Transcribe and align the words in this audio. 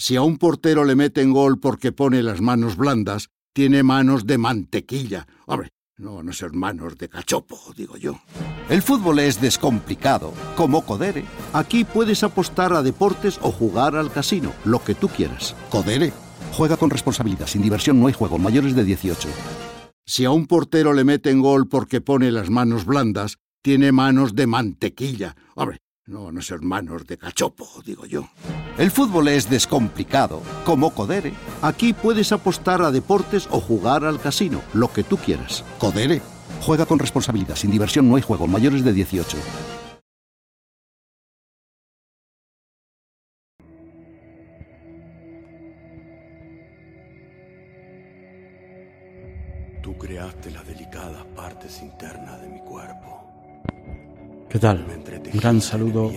Si 0.00 0.16
a 0.16 0.22
un 0.22 0.38
portero 0.38 0.86
le 0.86 0.96
meten 0.96 1.30
gol 1.30 1.60
porque 1.60 1.92
pone 1.92 2.22
las 2.22 2.40
manos 2.40 2.78
blandas, 2.78 3.28
tiene 3.52 3.82
manos 3.82 4.26
de 4.26 4.38
mantequilla. 4.38 5.26
Hombre, 5.44 5.68
no, 5.98 6.22
no 6.22 6.32
ser 6.32 6.54
manos 6.54 6.96
de 6.96 7.10
cachopo, 7.10 7.60
digo 7.76 7.98
yo. 7.98 8.18
El 8.70 8.80
fútbol 8.80 9.18
es 9.18 9.42
descomplicado, 9.42 10.32
como 10.56 10.86
Codere. 10.86 11.26
Aquí 11.52 11.84
puedes 11.84 12.22
apostar 12.22 12.72
a 12.72 12.82
deportes 12.82 13.38
o 13.42 13.52
jugar 13.52 13.94
al 13.94 14.10
casino, 14.10 14.54
lo 14.64 14.82
que 14.82 14.94
tú 14.94 15.08
quieras. 15.08 15.54
Codere. 15.68 16.14
Juega 16.54 16.78
con 16.78 16.88
responsabilidad, 16.88 17.46
sin 17.46 17.60
diversión 17.60 18.00
no 18.00 18.06
hay 18.06 18.14
juego, 18.14 18.38
mayores 18.38 18.74
de 18.74 18.84
18. 18.84 19.28
Si 20.06 20.24
a 20.24 20.30
un 20.30 20.46
portero 20.46 20.94
le 20.94 21.04
meten 21.04 21.42
gol 21.42 21.68
porque 21.68 22.00
pone 22.00 22.32
las 22.32 22.48
manos 22.48 22.86
blandas, 22.86 23.36
tiene 23.60 23.92
manos 23.92 24.34
de 24.34 24.46
mantequilla. 24.46 25.36
Hombre, 25.54 25.80
no, 26.06 26.32
no 26.32 26.42
ser 26.42 26.60
manos 26.60 27.06
de 27.06 27.18
cachopo, 27.18 27.68
digo 27.84 28.06
yo. 28.06 28.28
El 28.78 28.90
fútbol 28.90 29.28
es 29.28 29.48
descomplicado, 29.48 30.42
como 30.64 30.90
Codere. 30.94 31.32
Aquí 31.62 31.92
puedes 31.92 32.32
apostar 32.32 32.82
a 32.82 32.90
deportes 32.90 33.46
o 33.50 33.60
jugar 33.60 34.04
al 34.04 34.20
casino, 34.20 34.62
lo 34.72 34.92
que 34.92 35.04
tú 35.04 35.16
quieras. 35.16 35.64
Codere. 35.78 36.20
Juega 36.62 36.86
con 36.86 36.98
responsabilidad, 36.98 37.56
sin 37.56 37.70
diversión 37.70 38.08
no 38.08 38.16
hay 38.16 38.22
juego, 38.22 38.46
mayores 38.46 38.84
de 38.84 38.92
18. 38.92 39.36
Tú 49.82 49.96
creaste 49.96 50.50
las 50.50 50.66
delicadas 50.66 51.24
partes 51.36 51.80
internas 51.82 52.40
de 52.42 52.48
mi 52.48 52.60
cuerpo. 52.60 53.19
¿Qué 54.50 54.58
tal? 54.58 54.84
Un 55.32 55.40
gran 55.40 55.60
saludo 55.60 56.10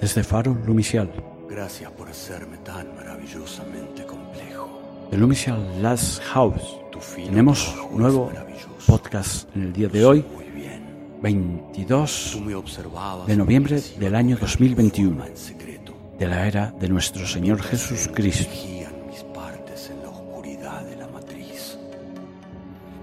desde 0.00 0.24
Faro 0.24 0.56
Lumicial. 0.66 1.08
Gracias 1.48 1.90
por 1.92 2.08
hacerme 2.08 2.58
tan 2.58 2.94
maravillosamente 2.96 4.04
complejo. 4.04 5.08
De 5.10 5.16
Lumicial 5.16 5.82
Last 5.82 6.20
House. 6.24 6.76
Tu 6.90 6.98
Tenemos 7.14 7.74
un 7.90 8.00
nuevo 8.02 8.32
podcast 8.86 9.48
en 9.54 9.62
el 9.62 9.72
día 9.72 9.88
de 9.88 10.04
hoy, 10.04 10.24
Muy 10.34 10.44
bien. 10.46 10.82
22 11.22 12.30
Tú 12.32 12.40
me 12.40 12.54
observabas 12.54 13.26
de 13.26 13.36
noviembre 13.36 13.80
del 13.98 14.14
año 14.14 14.36
con 14.36 14.46
la 14.46 14.52
2021. 14.52 15.10
forma 15.10 15.26
en 15.28 15.36
secreto. 15.36 15.94
de 16.18 16.26
la 16.26 16.46
era 16.46 16.72
de 16.80 16.88
nuestro 16.88 17.26
Señor 17.26 17.62
Jesucristo. 17.62 18.50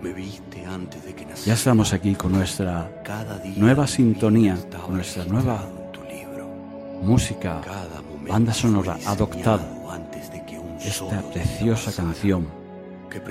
Me 0.01 0.13
viste 0.13 0.63
antes. 0.65 1.04
Ya 1.45 1.53
estamos 1.53 1.93
aquí 1.93 2.15
con 2.15 2.31
nuestra 2.31 2.89
nueva 3.55 3.85
sintonía, 3.85 4.57
nuestra 4.89 5.25
nueva 5.25 5.63
música, 7.03 7.61
banda 8.27 8.51
sonora 8.51 8.97
adoptada 9.05 9.63
esta 10.83 11.21
preciosa 11.31 11.91
canción 11.91 12.47
que 13.11 13.21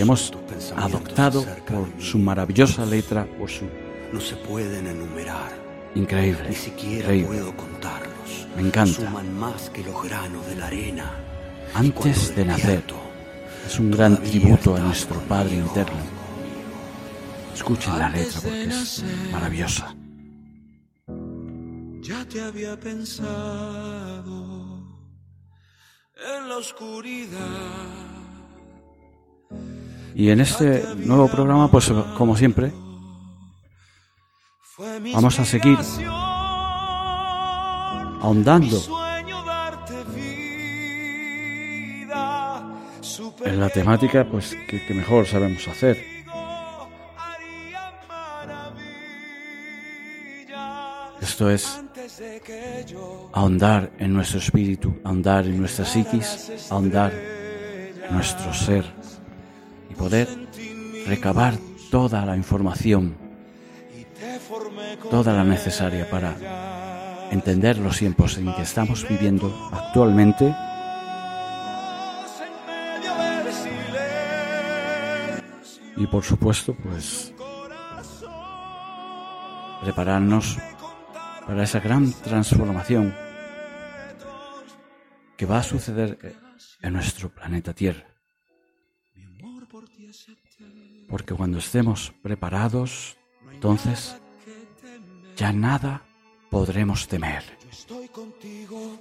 hemos 0.00 0.32
adoptado 0.76 1.46
por 1.66 1.88
su 1.98 2.18
maravillosa 2.18 2.84
letra, 2.84 3.26
por 3.38 3.48
su 3.48 3.64
No 4.12 4.20
se 4.20 4.36
pueden 4.36 4.86
enumerar, 4.86 5.50
increíble, 5.94 6.50
ni 6.50 6.54
siquiera 6.54 7.14
increíble. 7.14 7.26
puedo 7.28 7.56
contarlos. 7.56 8.46
Me 8.54 8.62
encanta. 8.62 9.00
Suman 9.00 9.38
más 9.38 9.70
que 9.70 9.82
los 9.82 10.02
granos 10.04 10.46
de 10.46 10.56
la 10.56 10.66
arena. 10.66 11.10
Y 11.74 11.86
Antes 11.86 12.36
de 12.36 12.44
nacer, 12.44 12.84
es 13.66 13.78
un 13.78 13.90
gran 13.90 14.22
tributo 14.22 14.76
a 14.76 14.80
nuestro 14.80 15.18
Padre 15.20 15.56
interno. 15.56 16.15
Escuchen 17.56 17.98
la 17.98 18.08
letra 18.08 18.40
porque 18.40 18.64
es 18.64 19.04
maravillosa. 19.32 19.94
Ya 22.00 22.24
te 22.28 22.40
había 22.40 22.78
pensado 22.78 24.36
en 26.14 26.48
la 26.48 26.56
oscuridad. 26.56 27.86
Y 30.14 30.30
en 30.30 30.40
este 30.40 30.94
nuevo 30.96 31.28
programa, 31.28 31.70
pues 31.70 31.92
como 32.16 32.36
siempre, 32.36 32.72
Vamos 35.14 35.40
a 35.40 35.44
seguir 35.46 35.78
ahondando 38.20 38.76
en 43.44 43.60
la 43.60 43.70
temática 43.70 44.26
pues 44.30 44.54
que, 44.68 44.84
que 44.84 44.92
mejor 44.92 45.26
sabemos 45.26 45.66
hacer. 45.66 46.15
Esto 51.26 51.50
es 51.50 51.82
ahondar 53.32 53.90
en 53.98 54.12
nuestro 54.14 54.38
espíritu, 54.38 54.94
ahondar 55.02 55.44
en 55.44 55.58
nuestra 55.58 55.84
psiquis, 55.84 56.70
ahondar 56.70 57.12
en 57.12 58.14
nuestro 58.14 58.54
ser 58.54 58.84
y 59.90 59.94
poder 59.94 60.28
recabar 61.04 61.54
toda 61.90 62.24
la 62.24 62.36
información, 62.36 63.16
toda 65.10 65.32
la 65.32 65.42
necesaria 65.42 66.08
para 66.08 66.36
entender 67.32 67.78
los 67.78 67.98
tiempos 67.98 68.38
en 68.38 68.54
que 68.54 68.62
estamos 68.62 69.04
viviendo 69.08 69.52
actualmente. 69.72 70.54
Y 75.96 76.06
por 76.06 76.22
supuesto 76.22 76.72
pues 76.84 77.32
prepararnos 79.82 80.56
para 81.46 81.62
esa 81.62 81.80
gran 81.80 82.12
transformación 82.12 83.14
que 85.36 85.46
va 85.46 85.58
a 85.58 85.62
suceder 85.62 86.34
en 86.82 86.92
nuestro 86.92 87.28
planeta 87.28 87.72
Tierra. 87.72 88.06
Porque 91.08 91.34
cuando 91.34 91.58
estemos 91.58 92.12
preparados, 92.22 93.16
entonces 93.52 94.16
ya 95.36 95.52
nada 95.52 96.02
podremos 96.50 97.06
temer. 97.06 97.44
Estoy 97.70 98.08
contigo. 98.08 98.98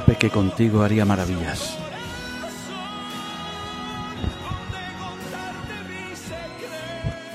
Que 0.00 0.30
contigo 0.30 0.82
haría 0.82 1.04
maravillas. 1.04 1.76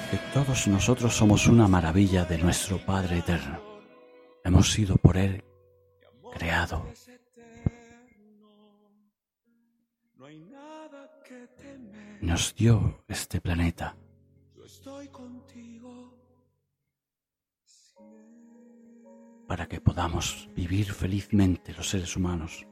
Que 0.09 0.17
todos 0.33 0.67
nosotros 0.67 1.15
somos 1.15 1.47
una 1.47 1.67
maravilla 1.67 2.25
de 2.25 2.39
nuestro 2.39 2.79
Padre 2.83 3.19
Eterno. 3.19 3.59
Hemos 4.43 4.71
sido 4.71 4.95
por 4.97 5.17
Él 5.17 5.43
creado. 6.33 6.83
Nos 12.21 12.55
dio 12.55 13.03
este 13.07 13.39
planeta 13.39 13.95
para 19.47 19.67
que 19.67 19.81
podamos 19.81 20.49
vivir 20.55 20.93
felizmente 20.93 21.73
los 21.73 21.89
seres 21.89 22.15
humanos 22.15 22.67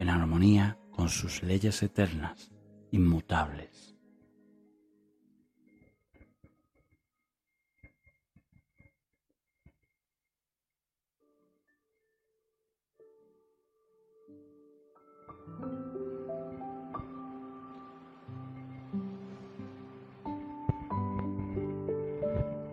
en 0.00 0.08
armonía 0.08 0.78
con 0.90 1.08
sus 1.08 1.42
leyes 1.42 1.82
eternas, 1.82 2.50
inmutables. 2.90 3.94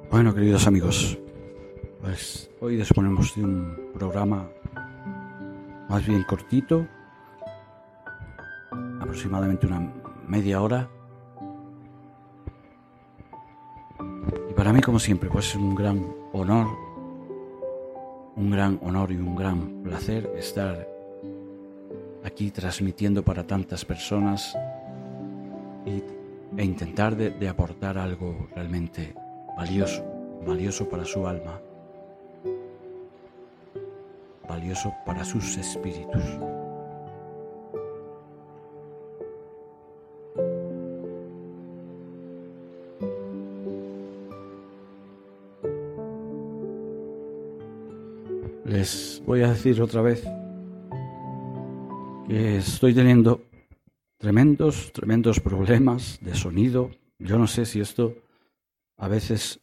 Bueno, 0.09 0.35
queridos 0.35 0.67
amigos, 0.67 1.17
Pues 2.13 2.47
hoy 2.61 2.75
disponemos 2.75 3.33
de 3.35 3.43
un 3.43 3.89
programa 3.91 4.47
más 5.89 6.05
bien 6.05 6.21
cortito, 6.21 6.85
aproximadamente 9.01 9.65
una 9.65 9.91
media 10.27 10.61
hora. 10.61 10.87
Y 14.47 14.53
para 14.53 14.71
mí, 14.71 14.79
como 14.81 14.99
siempre, 14.99 15.27
pues 15.27 15.47
es 15.47 15.55
un 15.55 15.73
gran 15.73 16.05
honor, 16.33 16.67
un 18.35 18.51
gran 18.51 18.79
honor 18.83 19.11
y 19.11 19.15
un 19.15 19.35
gran 19.35 19.81
placer 19.81 20.31
estar 20.37 20.87
aquí 22.23 22.51
transmitiendo 22.51 23.23
para 23.23 23.47
tantas 23.47 23.83
personas 23.83 24.55
y, 25.83 26.03
e 26.61 26.63
intentar 26.63 27.15
de, 27.15 27.49
aportar 27.49 27.97
algo 27.97 28.49
realmente 28.53 29.15
valioso, 29.57 30.05
valioso 30.45 30.87
para 30.87 31.05
su 31.05 31.25
alma, 31.25 31.59
valioso 34.47 34.93
para 35.05 35.23
sus 35.23 35.57
espíritus. 35.57 36.23
Les 48.65 49.21
voy 49.25 49.41
a 49.43 49.49
decir 49.49 49.81
otra 49.81 50.01
vez 50.01 50.23
que 52.27 52.57
estoy 52.57 52.93
teniendo 52.93 53.41
tremendos, 54.17 54.91
tremendos 54.93 55.39
problemas 55.39 56.17
de 56.21 56.33
sonido. 56.33 56.89
Yo 57.19 57.37
no 57.37 57.45
sé 57.45 57.65
si 57.65 57.81
esto 57.81 58.15
a 58.97 59.07
veces 59.07 59.59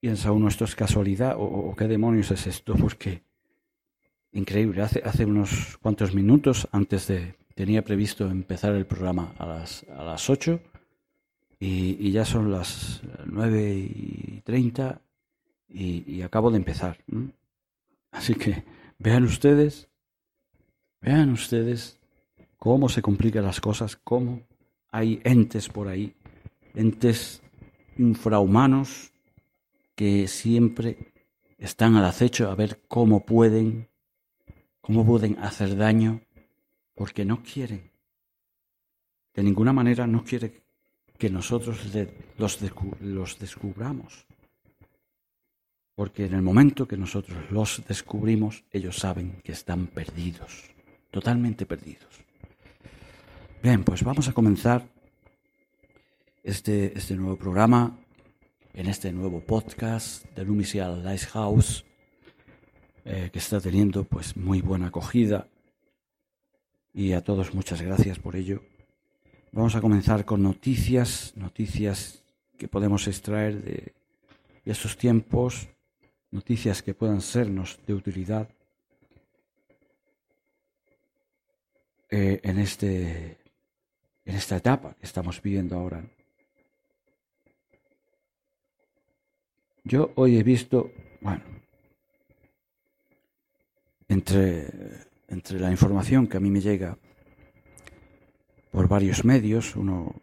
piensa 0.00 0.32
uno 0.32 0.48
esto 0.48 0.64
es 0.64 0.74
casualidad 0.74 1.36
o, 1.38 1.74
qué 1.76 1.86
demonios 1.86 2.30
es 2.30 2.46
esto, 2.46 2.74
porque 2.74 3.22
increíble, 4.32 4.82
hace, 4.82 5.02
hace 5.04 5.24
unos 5.24 5.76
cuantos 5.82 6.14
minutos 6.14 6.68
antes 6.72 7.06
de, 7.08 7.34
tenía 7.54 7.82
previsto 7.82 8.30
empezar 8.30 8.74
el 8.74 8.86
programa 8.86 9.34
a 9.38 9.46
las, 9.46 9.84
a 9.96 10.02
las 10.02 10.30
8 10.30 10.60
y, 11.58 12.10
ya 12.10 12.24
son 12.24 12.50
las 12.50 13.02
9 13.26 13.72
y 13.74 14.40
30 14.44 15.00
y, 15.68 16.22
acabo 16.22 16.50
de 16.50 16.56
empezar. 16.56 16.98
Así 18.10 18.34
que 18.34 18.64
vean 18.98 19.24
ustedes, 19.24 19.88
vean 21.02 21.30
ustedes 21.30 21.98
cómo 22.56 22.88
se 22.88 23.02
complican 23.02 23.44
las 23.44 23.60
cosas, 23.60 23.96
cómo 23.96 24.40
hay 24.90 25.20
entes 25.22 25.68
por 25.68 25.88
ahí, 25.88 26.14
entes 26.74 27.42
infrahumanos 27.98 29.12
que 29.94 30.28
siempre 30.28 31.12
están 31.58 31.94
al 31.96 32.06
acecho 32.06 32.50
a 32.50 32.54
ver 32.54 32.80
cómo 32.88 33.26
pueden, 33.26 33.89
cómo 34.80 35.04
pueden 35.04 35.38
hacer 35.38 35.76
daño, 35.76 36.20
porque 36.94 37.24
no 37.24 37.42
quieren, 37.42 37.90
de 39.34 39.42
ninguna 39.42 39.72
manera 39.72 40.06
no 40.06 40.24
quiere 40.24 40.62
que 41.18 41.30
nosotros 41.30 41.78
los, 42.38 42.62
descu- 42.62 42.98
los 43.00 43.38
descubramos. 43.38 44.26
Porque 45.94 46.24
en 46.24 46.34
el 46.34 46.42
momento 46.42 46.88
que 46.88 46.96
nosotros 46.96 47.38
los 47.50 47.82
descubrimos, 47.86 48.64
ellos 48.72 48.96
saben 48.96 49.40
que 49.44 49.52
están 49.52 49.86
perdidos, 49.86 50.70
totalmente 51.10 51.66
perdidos. 51.66 52.08
Bien, 53.62 53.84
pues 53.84 54.02
vamos 54.02 54.26
a 54.28 54.32
comenzar 54.32 54.88
este, 56.42 56.96
este 56.96 57.14
nuevo 57.16 57.36
programa, 57.36 57.98
en 58.72 58.86
este 58.86 59.12
nuevo 59.12 59.40
podcast 59.40 60.24
de 60.34 60.44
Lumicial 60.44 61.04
Lighthouse, 61.04 61.84
eh, 63.12 63.28
que 63.32 63.40
está 63.40 63.60
teniendo 63.60 64.04
pues 64.04 64.36
muy 64.36 64.60
buena 64.60 64.86
acogida. 64.86 65.48
Y 66.94 67.12
a 67.12 67.24
todos 67.24 67.52
muchas 67.54 67.82
gracias 67.82 68.20
por 68.20 68.36
ello. 68.36 68.62
Vamos 69.50 69.74
a 69.74 69.80
comenzar 69.80 70.24
con 70.24 70.44
noticias, 70.44 71.32
noticias 71.34 72.22
que 72.56 72.68
podemos 72.68 73.08
extraer 73.08 73.64
de, 73.64 73.94
estos 74.64 74.96
tiempos, 74.96 75.68
noticias 76.30 76.84
que 76.84 76.94
puedan 76.94 77.20
sernos 77.20 77.80
de 77.84 77.94
utilidad 77.94 78.48
eh, 82.10 82.40
en, 82.44 82.58
este, 82.60 83.38
en 84.24 84.36
esta 84.36 84.56
etapa 84.56 84.94
que 84.94 85.06
estamos 85.06 85.42
viviendo 85.42 85.76
ahora. 85.76 86.04
Yo 89.82 90.12
hoy 90.14 90.36
he 90.36 90.44
visto, 90.44 90.92
bueno, 91.20 91.59
entre, 94.10 94.66
entre 95.28 95.58
la 95.60 95.70
información 95.70 96.26
que 96.26 96.36
a 96.36 96.40
mí 96.40 96.50
me 96.50 96.60
llega 96.60 96.98
por 98.70 98.88
varios 98.88 99.24
medios, 99.24 99.74
uno 99.76 100.14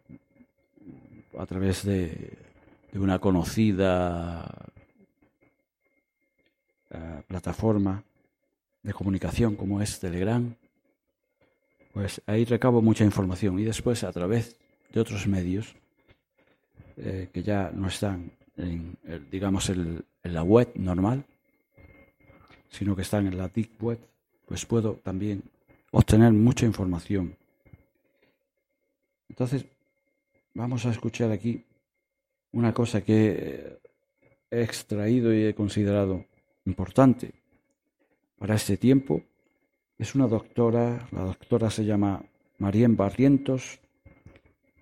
a 1.37 1.45
través 1.45 1.83
de, 1.83 2.33
de 2.91 2.99
una 2.99 3.19
conocida 3.19 4.45
eh, 6.91 7.21
plataforma 7.27 8.03
de 8.83 8.93
comunicación 8.93 9.55
como 9.55 9.81
es 9.81 9.99
Telegram, 9.99 10.53
pues 11.93 12.21
ahí 12.25 12.45
recabo 12.45 12.81
mucha 12.81 13.03
información 13.03 13.57
y 13.59 13.63
después 13.63 14.03
a 14.03 14.11
través 14.11 14.55
de 14.93 14.99
otros 14.99 15.27
medios 15.27 15.75
eh, 16.97 17.29
que 17.33 17.43
ya 17.43 17.71
no 17.73 17.87
están 17.87 18.31
en, 18.55 18.97
digamos, 19.31 19.69
el- 19.69 20.03
en 20.23 20.33
la 20.33 20.43
web 20.43 20.71
normal, 20.75 21.23
sino 22.69 22.95
que 22.95 23.01
están 23.01 23.27
en 23.27 23.37
la 23.37 23.47
deep 23.47 23.81
web, 23.81 23.99
pues 24.45 24.65
puedo 24.65 24.93
también 25.03 25.43
obtener 25.91 26.31
mucha 26.33 26.65
información. 26.65 27.35
Entonces, 29.29 29.65
vamos 30.53 30.85
a 30.85 30.91
escuchar 30.91 31.31
aquí 31.31 31.63
una 32.51 32.73
cosa 32.73 33.01
que 33.01 33.35
eh, 33.37 33.77
he 34.51 34.61
extraído 34.61 35.33
y 35.33 35.45
he 35.45 35.53
considerado 35.53 36.25
importante 36.65 37.31
para 38.39 38.55
este 38.55 38.77
tiempo. 38.77 39.21
Es 39.97 40.15
una 40.15 40.27
doctora, 40.27 41.07
la 41.11 41.23
doctora 41.23 41.69
se 41.69 41.85
llama 41.85 42.23
Marien 42.59 42.95
Barrientos, 42.95 43.79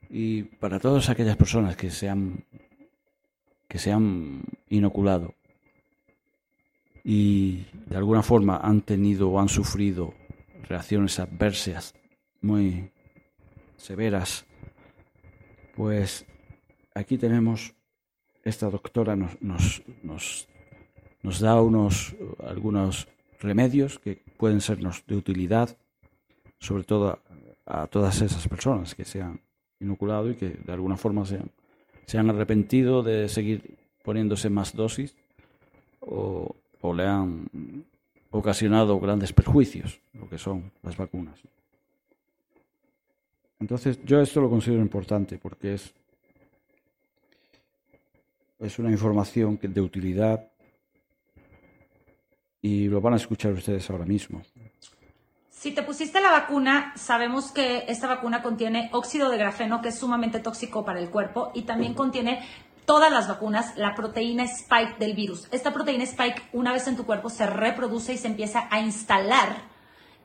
y 0.09 0.43
para 0.43 0.79
todas 0.79 1.09
aquellas 1.09 1.35
personas 1.35 1.75
que 1.75 1.89
se 1.89 2.09
han, 2.09 2.45
que 3.67 3.77
se 3.77 3.91
han 3.91 4.43
inoculado 4.69 5.33
y 7.07 7.67
de 7.85 7.95
alguna 7.95 8.24
forma 8.24 8.57
han 8.57 8.81
tenido 8.81 9.29
o 9.29 9.39
han 9.39 9.47
sufrido 9.47 10.15
reacciones 10.67 11.19
adversas 11.19 11.93
muy 12.41 12.89
severas, 13.77 14.43
pues 15.75 16.25
aquí 16.95 17.19
tenemos, 17.19 17.75
esta 18.43 18.71
doctora 18.71 19.15
nos, 19.15 19.39
nos, 19.39 19.83
nos, 20.01 20.47
nos 21.21 21.39
da 21.39 21.62
unos, 21.62 22.15
algunos 22.43 23.07
remedios 23.39 24.00
que 24.00 24.24
pueden 24.38 24.59
sernos 24.59 25.03
de 25.05 25.15
utilidad, 25.15 25.77
sobre 26.59 26.85
todo 26.85 27.19
a, 27.67 27.83
a 27.83 27.88
todas 27.88 28.19
esas 28.24 28.47
personas 28.47 28.95
que 28.95 29.05
se 29.05 29.21
han 29.21 29.39
inoculado 29.79 30.31
y 30.31 30.35
que 30.35 30.50
de 30.50 30.74
alguna 30.74 30.97
forma 30.97 31.24
se 31.24 31.35
han, 31.35 31.51
se 32.07 32.17
han 32.17 32.31
arrepentido 32.31 33.03
de 33.03 33.29
seguir 33.29 33.77
poniéndose 34.03 34.50
más 34.50 34.75
dosis 34.75 35.15
o, 36.00 36.55
o 36.88 36.94
le 36.94 37.06
han 37.06 37.48
ocasionado 38.32 39.00
grandes 39.00 39.34
perjuicios, 39.34 40.00
lo 40.13 40.30
que 40.30 40.38
son 40.38 40.72
las 40.84 40.98
vacunas. 40.98 41.39
Entonces, 43.60 44.00
yo 44.04 44.20
esto 44.20 44.42
lo 44.42 44.50
considero 44.50 44.82
importante 44.82 45.38
porque 45.38 45.75
es, 45.75 45.94
es 48.60 48.80
una 48.80 48.92
información 48.92 49.58
que 49.58 49.68
de 49.68 49.82
utilidad 49.82 50.48
y 52.62 52.88
lo 52.88 53.00
van 53.00 53.13
a 53.13 53.18
escuchar 53.18 53.54
ustedes 53.54 53.89
ahora 53.89 54.06
mismo. 54.06 54.42
Si 55.50 55.72
te 55.72 55.84
pusiste 55.84 56.20
la 56.20 56.32
vacuna, 56.32 56.94
sabemos 56.96 57.51
que 57.51 57.86
esta 57.88 58.08
vacuna 58.08 58.44
contiene 58.44 58.89
óxido 58.92 59.30
de 59.30 59.38
grafeno, 59.38 59.82
que 59.82 59.89
es 59.89 59.98
sumamente 59.98 60.39
tóxico 60.39 60.84
para 60.84 61.00
el 61.00 61.10
cuerpo, 61.10 61.51
y 61.56 61.63
también 61.63 61.94
contiene 61.94 62.44
todas 62.86 63.12
las 63.12 63.27
vacunas 63.27 63.75
la 63.75 63.96
proteína 63.96 64.44
spike 64.44 64.98
del 65.00 65.13
virus. 65.13 65.48
Esta 65.51 65.74
proteína 65.74 66.04
spike, 66.04 66.50
una 66.54 66.72
vez 66.72 66.88
en 66.88 66.96
tu 66.96 67.06
cuerpo, 67.06 67.30
se 67.30 67.48
reproduce 67.48 68.13
y 68.13 68.18
se 68.18 68.27
empieza 68.27 68.68
a 68.70 68.80
instalar 68.80 69.63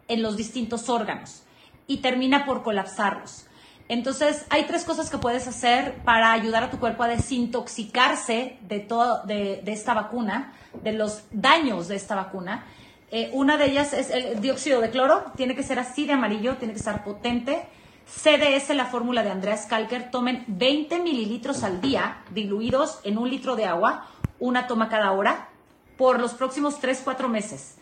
en 0.09 0.23
los 0.23 0.37
distintos 0.37 0.89
órganos 0.89 1.43
y 1.87 1.99
termina 1.99 2.45
por 2.45 2.63
colapsarlos. 2.63 3.47
Entonces, 3.89 4.47
hay 4.51 4.65
tres 4.67 4.85
cosas 4.85 5.11
que 5.11 5.19
puedes 5.19 5.49
hacer 5.49 5.97
para 6.05 6.31
ayudar 6.31 6.63
a 6.63 6.71
tu 6.71 6.79
cuerpo 6.79 7.03
a 7.03 7.09
desintoxicarse 7.09 8.57
de, 8.69 8.79
todo, 8.79 9.25
de, 9.25 9.63
esta 9.67 9.95
vacuna, 9.95 10.53
de 10.85 10.93
los 10.93 11.25
daños 11.33 11.89
de 11.89 11.97
esta 11.97 12.15
vacuna. 12.15 12.67
Eh, 13.11 13.31
una 13.33 13.57
de 13.57 13.67
ellas 13.67 13.93
es 13.93 14.11
el 14.11 14.41
dióxido 14.41 14.81
de 14.81 14.91
cloro, 14.91 15.33
tiene 15.37 15.57
que 15.57 15.65
ser 15.65 15.81
así 15.81 16.07
de 16.07 16.13
amarillo, 16.13 16.57
tiene 16.57 16.73
que 16.73 16.79
estar 16.79 17.03
potente. 17.03 17.67
CDS, 18.15 18.75
la 18.75 18.87
fórmula 18.87 19.23
de 19.23 19.31
Andreas 19.31 19.67
Kalker, 19.67 20.11
tomen 20.11 20.45
20 20.49 21.01
mililitros 21.01 21.63
al 21.63 21.81
día, 21.81 22.23
diluidos 22.31 23.01
en 23.05 23.19
un 23.19 23.31
litro 23.31 23.57
de 23.57 23.67
agua, 23.67 24.07
una 24.39 24.67
toma 24.67 24.89
cada 24.89 25.13
hora. 25.13 25.49
por 25.97 26.19
los 26.19 26.33
próximos 26.33 26.81
3-4 26.81 27.29
meses. 27.29 27.75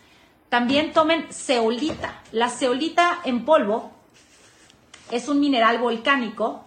También 0.49 0.93
tomen 0.93 1.33
ceolita. 1.33 2.21
La 2.33 2.49
ceolita 2.49 3.21
en 3.25 3.45
polvo 3.45 3.93
es 5.13 5.29
un 5.29 5.39
mineral 5.39 5.79
volcánico 5.79 6.65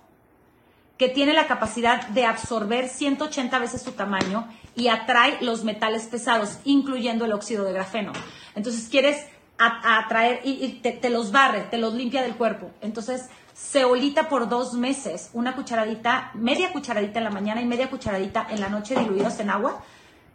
que 0.97 1.09
tiene 1.09 1.33
la 1.33 1.47
capacidad 1.47 2.07
de 2.09 2.25
absorber 2.25 2.87
180 2.87 3.59
veces 3.59 3.81
su 3.81 3.91
tamaño 3.91 4.47
y 4.75 4.87
atrae 4.87 5.39
los 5.41 5.65
metales 5.65 6.05
pesados, 6.05 6.59
incluyendo 6.63 7.25
el 7.25 7.33
óxido 7.33 7.65
de 7.65 7.73
grafeno. 7.73 8.13
Entonces 8.55 8.87
quieres 8.87 9.25
atraer 9.57 10.41
y, 10.43 10.79
te, 10.81 10.91
te, 10.91 11.09
los 11.09 11.31
barre, 11.31 11.61
te 11.69 11.77
los 11.77 11.93
limpia 11.93 12.21
del 12.21 12.35
cuerpo. 12.35 12.71
Entonces, 12.81 13.29
ceolita 13.53 14.29
por 14.29 14.49
dos 14.49 14.73
meses, 14.73 15.29
una 15.33 15.55
cucharadita, 15.55 16.31
media 16.33 16.71
cucharadita 16.71 17.19
en 17.19 17.25
la 17.25 17.31
mañana 17.31 17.61
y 17.61 17.65
media 17.65 17.89
cucharadita 17.89 18.47
en 18.49 18.59
la 18.59 18.69
noche 18.69 18.95
diluidos 18.95 19.39
en 19.39 19.49
agua. 19.49 19.83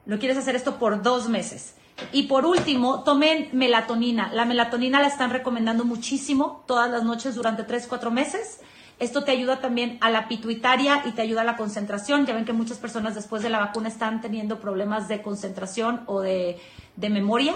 Lo 0.06 0.18
quieres 0.18 0.38
hacer 0.38 0.54
esto 0.56 0.78
por 0.78 1.02
dos 1.02 1.28
meses. 1.28 1.74
Y 2.12 2.24
por 2.24 2.44
último, 2.44 3.02
tomen 3.04 3.48
melatonina. 3.52 4.30
La 4.32 4.44
melatonina 4.44 5.00
la 5.00 5.08
están 5.08 5.30
recomendando 5.30 5.84
muchísimo 5.84 6.64
todas 6.66 6.90
las 6.90 7.04
noches 7.04 7.34
durante 7.34 7.64
3, 7.64 7.86
4 7.86 8.10
meses. 8.10 8.60
Esto 8.98 9.24
te 9.24 9.30
ayuda 9.30 9.60
también 9.60 9.98
a 10.00 10.10
la 10.10 10.26
pituitaria 10.26 11.02
y 11.04 11.12
te 11.12 11.22
ayuda 11.22 11.42
a 11.42 11.44
la 11.44 11.56
concentración. 11.56 12.24
Ya 12.24 12.34
ven 12.34 12.46
que 12.46 12.54
muchas 12.54 12.78
personas 12.78 13.14
después 13.14 13.42
de 13.42 13.50
la 13.50 13.58
vacuna 13.58 13.88
están 13.88 14.20
teniendo 14.22 14.58
problemas 14.58 15.08
de 15.08 15.20
concentración 15.20 16.02
o 16.06 16.20
de, 16.20 16.58
memoria. 16.96 17.54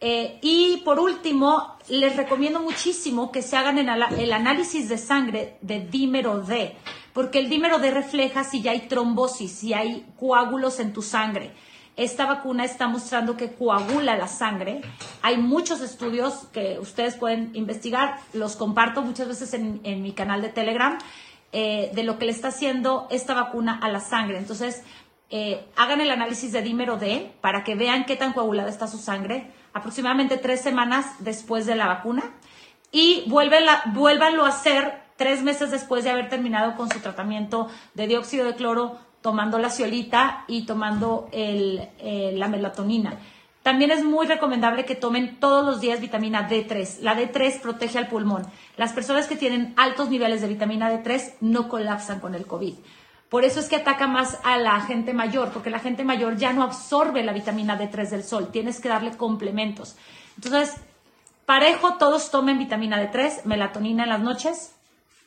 Eh, 0.00 0.38
y 0.42 0.78
por 0.84 1.00
último, 1.00 1.76
les 1.88 2.16
recomiendo 2.16 2.60
muchísimo 2.60 3.32
que 3.32 3.42
se 3.42 3.56
hagan 3.56 3.78
el 3.78 4.32
análisis 4.32 4.88
de 4.88 4.98
sangre 4.98 5.56
de 5.60 5.80
dímero 5.80 6.40
D, 6.40 6.76
porque 7.12 7.38
el 7.40 7.48
dímero 7.48 7.78
D 7.78 7.90
refleja 7.90 8.44
si 8.44 8.62
ya 8.62 8.70
hay 8.70 8.82
trombosis, 8.82 9.50
si 9.50 9.74
hay 9.74 10.06
coágulos 10.18 10.78
en 10.78 10.92
tu 10.92 11.02
sangre. 11.02 11.52
Esta 11.98 12.26
vacuna 12.26 12.64
está 12.64 12.86
mostrando 12.86 13.36
que 13.36 13.54
coagula 13.54 14.16
la 14.16 14.28
sangre. 14.28 14.82
Hay 15.20 15.36
muchos 15.36 15.80
estudios 15.80 16.46
que 16.52 16.78
ustedes 16.78 17.16
pueden 17.16 17.50
investigar, 17.56 18.20
los 18.32 18.54
comparto 18.54 19.02
muchas 19.02 19.26
veces 19.26 19.52
en, 19.52 20.02
mi 20.02 20.12
canal 20.12 20.40
de 20.40 20.48
Telegram, 20.48 20.96
eh, 21.50 21.90
de 21.92 22.04
lo 22.04 22.16
que 22.16 22.26
le 22.26 22.30
está 22.30 22.48
haciendo 22.48 23.08
esta 23.10 23.34
vacuna 23.34 23.80
a 23.82 23.88
la 23.88 23.98
sangre. 23.98 24.38
Entonces, 24.38 24.84
eh, 25.30 25.66
hagan 25.74 26.00
el 26.00 26.12
análisis 26.12 26.52
de 26.52 26.62
dímero 26.62 26.98
D 26.98 27.32
para 27.40 27.64
que 27.64 27.74
vean 27.74 28.04
qué 28.04 28.14
tan 28.14 28.32
coagulada 28.32 28.70
está 28.70 28.86
su 28.86 28.98
sangre, 28.98 29.50
aproximadamente 29.72 30.38
tres 30.38 30.60
semanas 30.60 31.06
después 31.20 31.66
de 31.66 31.76
la 31.76 31.86
vacuna, 31.86 32.22
y 32.90 33.24
vuélvanlo 33.26 34.44
a 34.44 34.48
hacer 34.48 35.02
tres 35.16 35.42
meses 35.42 35.70
después 35.70 36.04
de 36.04 36.10
haber 36.10 36.28
terminado 36.28 36.76
con 36.76 36.90
su 36.90 37.00
tratamiento 37.00 37.68
de 37.94 38.06
dióxido 38.06 38.46
de 38.46 38.54
cloro 38.54 38.98
tomando 39.20 39.58
la 39.58 39.68
ciolita 39.68 40.44
y 40.46 40.64
tomando 40.64 41.28
eh, 41.32 42.32
la 42.34 42.48
melatonina. 42.48 43.18
También 43.62 43.90
es 43.90 44.02
muy 44.02 44.26
recomendable 44.26 44.86
que 44.86 44.94
tomen 44.94 45.40
todos 45.40 45.66
los 45.66 45.80
días 45.80 46.00
vitamina 46.00 46.48
D3. 46.48 47.00
La 47.00 47.14
D3 47.14 47.60
protege 47.60 47.98
al 47.98 48.08
pulmón. 48.08 48.44
Las 48.76 48.92
personas 48.92 49.26
que 49.26 49.36
tienen 49.36 49.74
altos 49.76 50.08
niveles 50.08 50.40
de 50.40 50.48
vitamina 50.48 50.90
D3 50.90 51.34
no 51.40 51.68
colapsan 51.68 52.20
con 52.20 52.34
el 52.34 52.46
COVID. 52.46 52.74
Por 53.28 53.44
eso 53.44 53.60
es 53.60 53.68
que 53.68 53.76
ataca 53.76 54.06
más 54.06 54.38
a 54.42 54.56
la 54.56 54.80
gente 54.80 55.12
mayor, 55.12 55.50
porque 55.52 55.70
la 55.70 55.80
gente 55.80 56.02
mayor 56.02 56.36
ya 56.36 56.52
no 56.52 56.62
absorbe 56.62 57.22
la 57.22 57.32
vitamina 57.32 57.78
D3 57.78 58.08
del 58.08 58.24
sol. 58.24 58.50
Tienes 58.50 58.80
que 58.80 58.88
darle 58.88 59.16
complementos. 59.16 59.96
Entonces, 60.36 60.74
parejo, 61.44 61.98
todos 61.98 62.30
tomen 62.30 62.58
vitamina 62.58 63.02
D3, 63.02 63.44
melatonina 63.44 64.04
en 64.04 64.08
las 64.08 64.20
noches, 64.20 64.74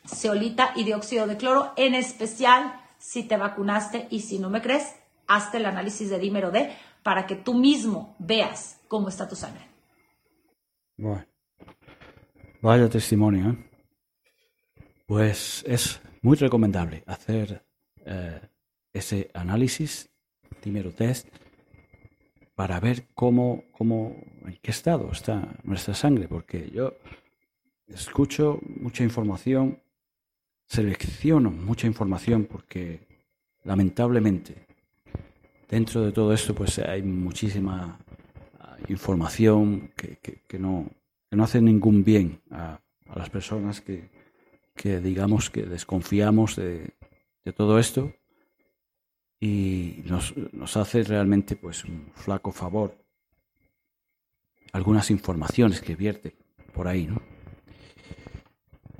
ceolita 0.06 0.72
y 0.74 0.84
dióxido 0.84 1.26
de 1.26 1.36
cloro, 1.36 1.72
en 1.76 1.94
especial 1.94 2.80
si 2.98 3.22
te 3.22 3.36
vacunaste 3.36 4.08
y 4.10 4.20
si 4.20 4.38
no 4.38 4.50
me 4.50 4.62
crees, 4.62 4.94
hazte 5.28 5.58
el 5.58 5.66
análisis 5.66 6.10
de 6.10 6.18
dímero 6.18 6.50
D 6.50 6.74
para 7.02 7.26
que 7.26 7.36
tú 7.36 7.54
mismo 7.54 8.14
veas 8.18 8.80
cómo 8.88 9.08
está 9.08 9.28
tu 9.28 9.36
sangre. 9.36 9.66
Bueno, 10.96 11.24
vaya 12.60 12.88
testimonio. 12.88 13.50
¿eh? 13.50 13.70
Pues 15.06 15.64
es 15.66 16.00
muy 16.20 16.36
recomendable 16.36 17.02
hacer 17.06 17.64
eh, 18.06 18.40
ese 18.92 19.30
análisis, 19.34 20.10
dímero 20.62 20.92
test, 20.92 21.28
para 22.54 22.78
ver 22.80 23.06
cómo, 23.14 23.64
cómo, 23.72 24.16
en 24.44 24.58
qué 24.60 24.70
estado 24.70 25.10
está 25.10 25.48
nuestra 25.64 25.94
sangre, 25.94 26.28
porque 26.28 26.70
yo 26.70 26.94
escucho 27.88 28.60
mucha 28.80 29.02
información 29.02 29.82
selecciono 30.72 31.50
mucha 31.50 31.86
información 31.86 32.44
porque 32.44 33.00
lamentablemente 33.64 34.66
dentro 35.68 36.02
de 36.02 36.12
todo 36.12 36.32
esto 36.32 36.54
pues 36.54 36.78
hay 36.78 37.02
muchísima 37.02 37.98
ah, 38.58 38.76
información 38.88 39.90
que, 39.94 40.16
que, 40.48 40.58
no, 40.58 40.88
que 41.28 41.36
no 41.36 41.44
hace 41.44 41.60
ningún 41.60 42.04
bien 42.04 42.40
a, 42.50 42.80
las 43.14 43.28
personas 43.28 43.82
que, 43.82 44.08
que, 44.74 44.98
digamos 44.98 45.50
que 45.50 45.64
desconfiamos 45.64 46.56
de, 46.56 46.94
de 47.44 47.52
todo 47.52 47.78
esto 47.78 48.12
y 49.40 50.02
nos, 50.04 50.36
nos, 50.52 50.76
hace 50.76 51.02
realmente 51.02 51.56
pues 51.56 51.84
un 51.84 52.12
flaco 52.14 52.52
favor 52.52 52.96
algunas 54.72 55.10
informaciones 55.10 55.80
que 55.80 55.96
vierte 55.96 56.34
por 56.72 56.88
ahí, 56.88 57.06
¿no? 57.06 57.20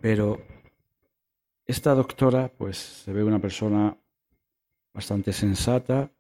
Pero 0.01 0.43
esta 1.65 1.95
doctora, 1.95 2.53
pues 2.59 2.77
se 2.77 3.13
ve 3.13 3.25
una 3.25 3.39
persona 3.39 3.97
bastante 4.93 5.33
sensata, 5.33 6.11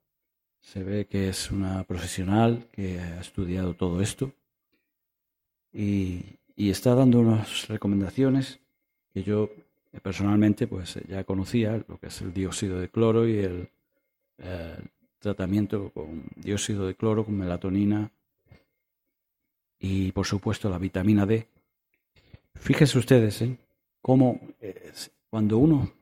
se 0.60 0.82
ve 0.82 1.06
que 1.06 1.28
es 1.28 1.50
una 1.50 1.84
profesional 1.84 2.68
que 2.72 3.00
ha 3.00 3.20
estudiado 3.20 3.74
todo 3.74 4.00
esto 4.00 4.32
y, 5.72 6.38
está 6.56 6.94
dando 6.94 7.18
unas 7.18 7.66
recomendaciones 7.66 8.60
que 9.12 9.24
yo 9.24 9.50
personalmente 10.00 10.66
pues 10.66 10.98
ya 11.08 11.24
conocía, 11.24 11.82
lo 11.86 11.98
que 11.98 12.06
es 12.06 12.22
el 12.22 12.32
dióxido 12.32 12.80
de 12.80 12.88
cloro 12.88 13.28
y 13.28 13.38
el, 13.38 13.68
eh, 14.38 14.78
tratamiento 15.18 15.90
con 15.90 16.24
dióxido 16.36 16.86
de 16.86 16.94
cloro, 16.94 17.24
con 17.24 17.36
melatonina 17.36 18.10
y 19.78 20.12
por 20.12 20.26
supuesto 20.26 20.68
la 20.68 20.78
vitamina 20.78 21.26
D. 21.26 21.46
Fíjense 22.54 22.98
ustedes 22.98 23.42
¿eh? 23.42 23.56
cómo 24.00 24.40
cuando 25.30 25.58
uno 25.58 25.92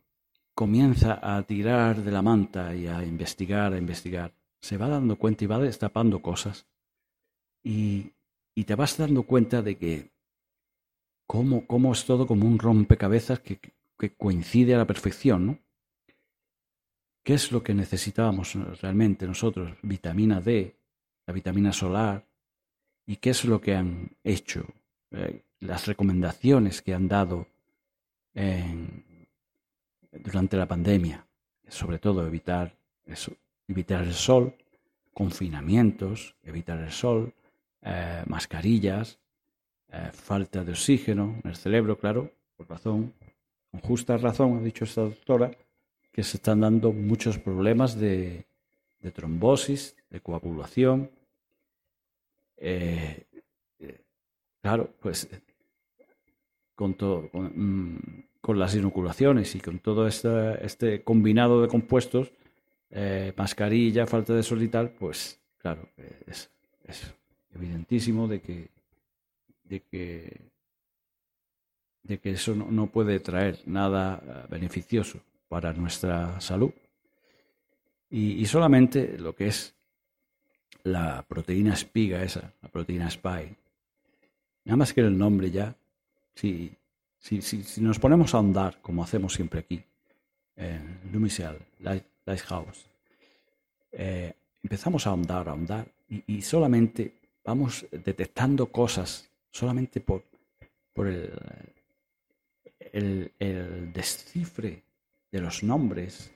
comienza 0.54 1.18
a 1.22 1.42
tirar 1.42 2.02
de 2.02 2.10
la 2.10 2.22
manta 2.22 2.74
y 2.74 2.86
a 2.86 3.04
investigar, 3.04 3.72
a 3.72 3.78
investigar, 3.78 4.32
se 4.60 4.76
va 4.76 4.88
dando 4.88 5.16
cuenta 5.16 5.44
y 5.44 5.46
va 5.46 5.58
destapando 5.58 6.20
cosas 6.20 6.66
y, 7.62 8.12
te 8.66 8.74
vas 8.74 8.98
dando 8.98 9.22
cuenta 9.22 9.62
de 9.62 9.78
que 9.78 10.10
cómo, 11.26 11.66
cómo 11.66 11.92
es 11.92 12.04
todo 12.04 12.26
como 12.26 12.46
un 12.46 12.58
rompecabezas 12.58 13.40
que, 13.40 13.58
que 14.00 14.14
coincide 14.14 14.74
a 14.74 14.78
la 14.78 14.86
perfección, 14.86 15.46
¿no? 15.46 15.58
¿Qué 17.22 17.34
es 17.34 17.52
lo 17.52 17.62
que 17.62 17.74
necesitábamos 17.74 18.54
realmente 18.80 19.26
nosotros? 19.26 19.76
Vitamina 19.82 20.40
D, 20.40 20.74
la 21.26 21.34
vitamina 21.34 21.72
solar, 21.72 22.26
y 23.06 23.16
qué 23.16 23.30
es 23.30 23.44
lo 23.44 23.60
que 23.60 23.74
han 23.74 24.16
hecho, 24.24 24.64
eh, 25.10 25.42
las 25.60 25.86
recomendaciones 25.86 26.80
que 26.80 26.94
han 26.94 27.08
dado 27.08 27.46
en, 28.34 29.04
durante 30.10 30.56
la 30.56 30.66
pandemia, 30.66 31.26
sobre 31.68 31.98
todo 31.98 32.26
evitar, 32.26 32.74
evitar 33.68 34.02
el 34.02 34.14
sol, 34.14 34.54
confinamientos, 35.12 36.34
evitar 36.42 36.78
el 36.78 36.90
sol, 36.90 37.34
eh, 37.82 38.22
mascarillas, 38.26 39.18
eh, 39.88 40.10
falta 40.12 40.64
de 40.64 40.72
oxígeno 40.72 41.38
en 41.42 41.50
el 41.50 41.56
cerebro, 41.56 41.98
claro, 41.98 42.32
por 42.56 42.68
razón, 42.68 43.12
con 43.70 43.80
justa 43.80 44.16
razón, 44.16 44.58
ha 44.58 44.62
dicho 44.62 44.84
esta 44.84 45.02
doctora, 45.02 45.50
que 46.12 46.22
se 46.22 46.36
están 46.36 46.60
dando 46.60 46.92
muchos 46.92 47.38
problemas 47.38 47.98
de, 47.98 48.44
trombosis, 49.14 49.96
de 50.10 50.20
coagulación. 50.20 51.10
Eh, 52.56 53.24
claro, 54.60 54.90
pues 55.00 55.28
con 56.74 56.94
todo, 56.94 57.28
mm, 57.32 57.96
con 58.40 58.58
las 58.58 58.74
inoculaciones 58.74 59.54
y 59.54 59.60
con 59.60 59.78
todo 59.80 60.06
este, 60.06 60.64
este 60.64 61.02
combinado 61.02 61.62
de 61.62 61.68
compuestos, 61.68 62.32
eh, 62.90 63.32
mascarilla, 63.36 64.06
falta 64.06 64.34
de 64.34 64.42
sol 64.42 64.62
y 64.62 64.68
tal, 64.68 64.90
pues 64.90 65.38
claro, 65.58 65.88
es, 66.26 66.50
evidentísimo 67.54 68.26
de 68.26 68.40
que, 68.40 68.68
de 69.64 69.80
que, 69.80 70.49
de 72.02 72.18
que 72.18 72.30
eso 72.32 72.54
no, 72.54 72.86
puede 72.86 73.20
traer 73.20 73.60
nada 73.66 74.22
eh, 74.22 74.46
beneficioso 74.48 75.20
para 75.48 75.72
nuestra 75.72 76.40
salud. 76.40 76.72
Y, 78.10 78.44
solamente 78.46 79.16
lo 79.18 79.34
que 79.36 79.46
es 79.46 79.72
la 80.82 81.24
proteína 81.28 81.74
espiga 81.74 82.22
esa, 82.24 82.52
la 82.60 82.68
proteína 82.68 83.06
spike, 83.06 83.54
nada 84.64 84.76
más 84.76 84.92
que 84.92 85.00
el 85.00 85.16
nombre 85.16 85.50
ya, 85.50 85.76
sí, 86.34 86.72
si, 87.18 87.40
si, 87.40 87.80
nos 87.80 88.00
ponemos 88.00 88.34
a 88.34 88.38
ahondar, 88.38 88.80
como 88.80 89.04
hacemos 89.04 89.34
siempre 89.34 89.60
aquí, 89.60 89.80
en 90.56 90.98
Lumisial, 91.12 91.58
Lighthouse, 91.78 92.86
eh, 93.92 94.32
empezamos 94.62 95.06
a 95.06 95.10
ahondar, 95.10 95.48
a 95.48 95.52
ahondar, 95.52 95.86
y, 96.08 96.42
solamente 96.42 97.14
vamos 97.44 97.86
detectando 97.92 98.66
cosas, 98.72 99.30
solamente 99.52 100.00
por, 100.00 100.24
por 100.92 101.06
el, 101.06 101.30
el, 102.92 103.92
descifre 103.92 104.82
de 105.30 105.40
los 105.40 105.62
nombres 105.62 106.32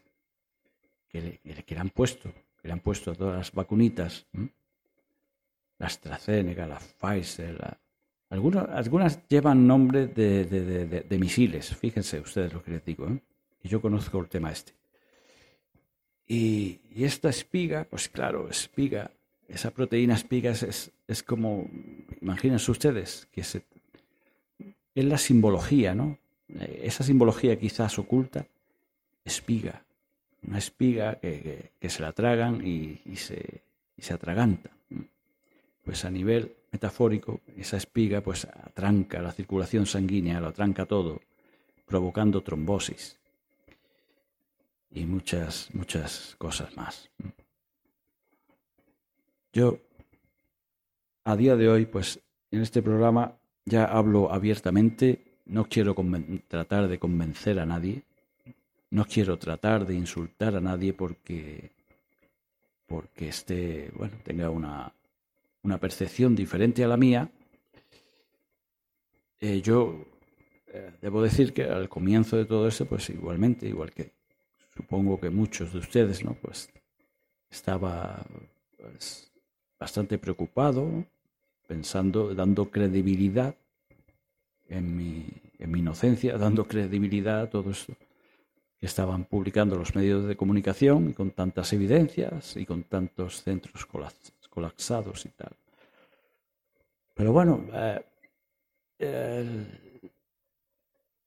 que 1.09 1.21
le, 1.21 1.39
que 1.65 1.75
le, 1.75 1.81
han 1.81 1.91
puesto, 1.91 2.33
que 2.61 2.69
le 2.69 2.73
han 2.73 2.81
puesto 2.81 3.11
a 3.11 3.15
todas 3.15 3.37
las 3.37 3.53
vacunitas, 3.53 4.27
la 5.79 5.87
AstraZeneca, 5.87 6.67
la 6.67 6.79
Pfizer, 6.79 7.79
algunas, 8.31 8.69
algunas 8.71 9.29
llevan 9.29 9.67
nombre 9.67 10.07
de, 10.07 10.45
de, 10.45 11.19
misiles, 11.19 11.75
fíjense 11.77 12.21
ustedes 12.21 12.53
lo 12.53 12.63
que 12.63 12.73
les 12.73 12.85
digo, 12.85 13.09
¿eh? 13.09 13.21
yo 13.63 13.81
conozco 13.81 14.21
el 14.21 14.29
tema 14.29 14.53
este. 14.53 14.73
Y, 16.27 16.81
esta 16.97 17.29
espiga, 17.29 17.87
pues 17.91 18.09
claro, 18.09 18.49
espiga, 18.49 19.11
esa 19.49 19.71
proteína 19.71 20.15
espiga 20.15 20.53
es, 20.53 20.91
es, 21.07 21.23
como, 21.23 21.69
imagínense 22.21 22.71
ustedes, 22.71 23.29
que 23.33 23.41
es 23.41 23.61
la 24.95 25.19
simbología, 25.19 25.95
¿no? 25.95 26.19
Esa 26.61 27.05
simbología 27.05 27.59
quizás 27.59 27.99
oculta, 27.99 28.47
espiga, 29.25 29.85
una 30.47 30.59
espiga 30.59 31.19
que, 31.21 31.71
se 31.89 32.03
la 32.03 32.13
tragan 32.13 32.67
y, 32.67 33.17
se, 33.17 33.63
y 33.97 34.03
se 34.03 34.15
atraganta. 34.15 34.71
Pues 35.85 36.05
a 36.05 36.11
nivel 36.11 36.55
metafórico, 36.73 37.41
esa 37.57 37.77
espiga 37.77 38.21
pues 38.21 38.45
atranca 38.45 39.21
la 39.21 39.33
circulación 39.33 39.87
sanguínea, 39.87 40.41
lo 40.41 40.49
atranca 40.49 40.87
todo, 40.87 41.21
provocando 41.87 42.43
trombosis 42.43 43.19
y 44.95 45.05
muchas, 45.07 45.69
muchas 45.75 46.37
cosas 46.39 46.75
más. 46.77 47.11
Yo, 49.53 49.79
a 51.25 51.37
día 51.37 51.57
de 51.57 51.69
hoy, 51.69 51.87
pues 51.87 52.21
en 52.51 52.63
este 52.63 52.83
programa 52.83 53.37
ya 53.65 53.85
hablo 53.85 54.33
abiertamente, 54.33 55.24
no 55.47 55.67
quiero 55.67 55.95
tratar 56.49 56.89
de 56.89 56.99
convencer 56.99 57.59
a 57.59 57.67
nadie, 57.67 58.03
no 58.91 59.05
quiero 59.05 59.39
tratar 59.39 59.87
de 59.87 59.95
insultar 59.95 60.57
a 60.57 60.61
nadie 60.61 60.93
porque 60.93 61.71
porque 62.87 63.29
esté, 63.29 63.91
bueno, 63.97 64.15
tenga 64.23 64.51
una, 64.51 64.93
una 65.63 65.79
percepción 65.79 66.37
diferente 66.37 66.85
a 66.85 66.89
la 66.89 66.97
mía. 66.97 67.31
Eh, 69.41 69.61
yo 69.63 70.05
eh, 70.69 70.93
debo 71.01 71.23
decir 71.23 71.53
que 71.53 71.65
al 71.65 71.89
comienzo 71.89 72.37
de 72.37 72.45
todo 72.45 72.69
eso, 72.69 72.87
pues 72.87 73.09
igualmente, 73.11 73.67
igual 73.67 73.91
que 73.91 74.13
supongo 74.77 75.19
que 75.19 75.31
muchos 75.31 75.73
de 75.73 75.79
ustedes, 75.79 76.25
¿no? 76.25 76.35
Pues 76.35 76.71
estaba 77.51 78.25
pues, 78.77 79.31
bastante 79.79 80.19
preocupado, 80.19 81.05
pensando, 81.67 82.35
dando 82.35 82.71
credibilidad 82.71 83.55
en 84.69 84.97
mi, 84.97 85.27
en 85.59 85.71
mi 85.71 85.81
inocencia, 85.81 86.37
dando 86.39 86.67
credibilidad 86.67 87.41
a 87.43 87.51
todo 87.51 87.71
esto 87.71 87.95
que 88.79 88.87
estaban 88.87 89.25
publicando 89.25 89.77
los 89.77 89.95
medios 89.95 90.27
de 90.27 90.37
comunicación 90.37 91.11
y 91.11 91.15
con 91.15 91.31
tantas 91.31 91.73
evidencias 91.73 92.57
y 92.57 92.67
con 92.67 92.85
tantos 92.85 93.43
centros 93.43 93.87
colapsados 94.51 95.27
y 95.27 95.31
tal. 95.31 95.53
Pero 97.15 97.33
bueno, 97.33 97.65
eh, 97.73 98.05
el, 98.99 100.11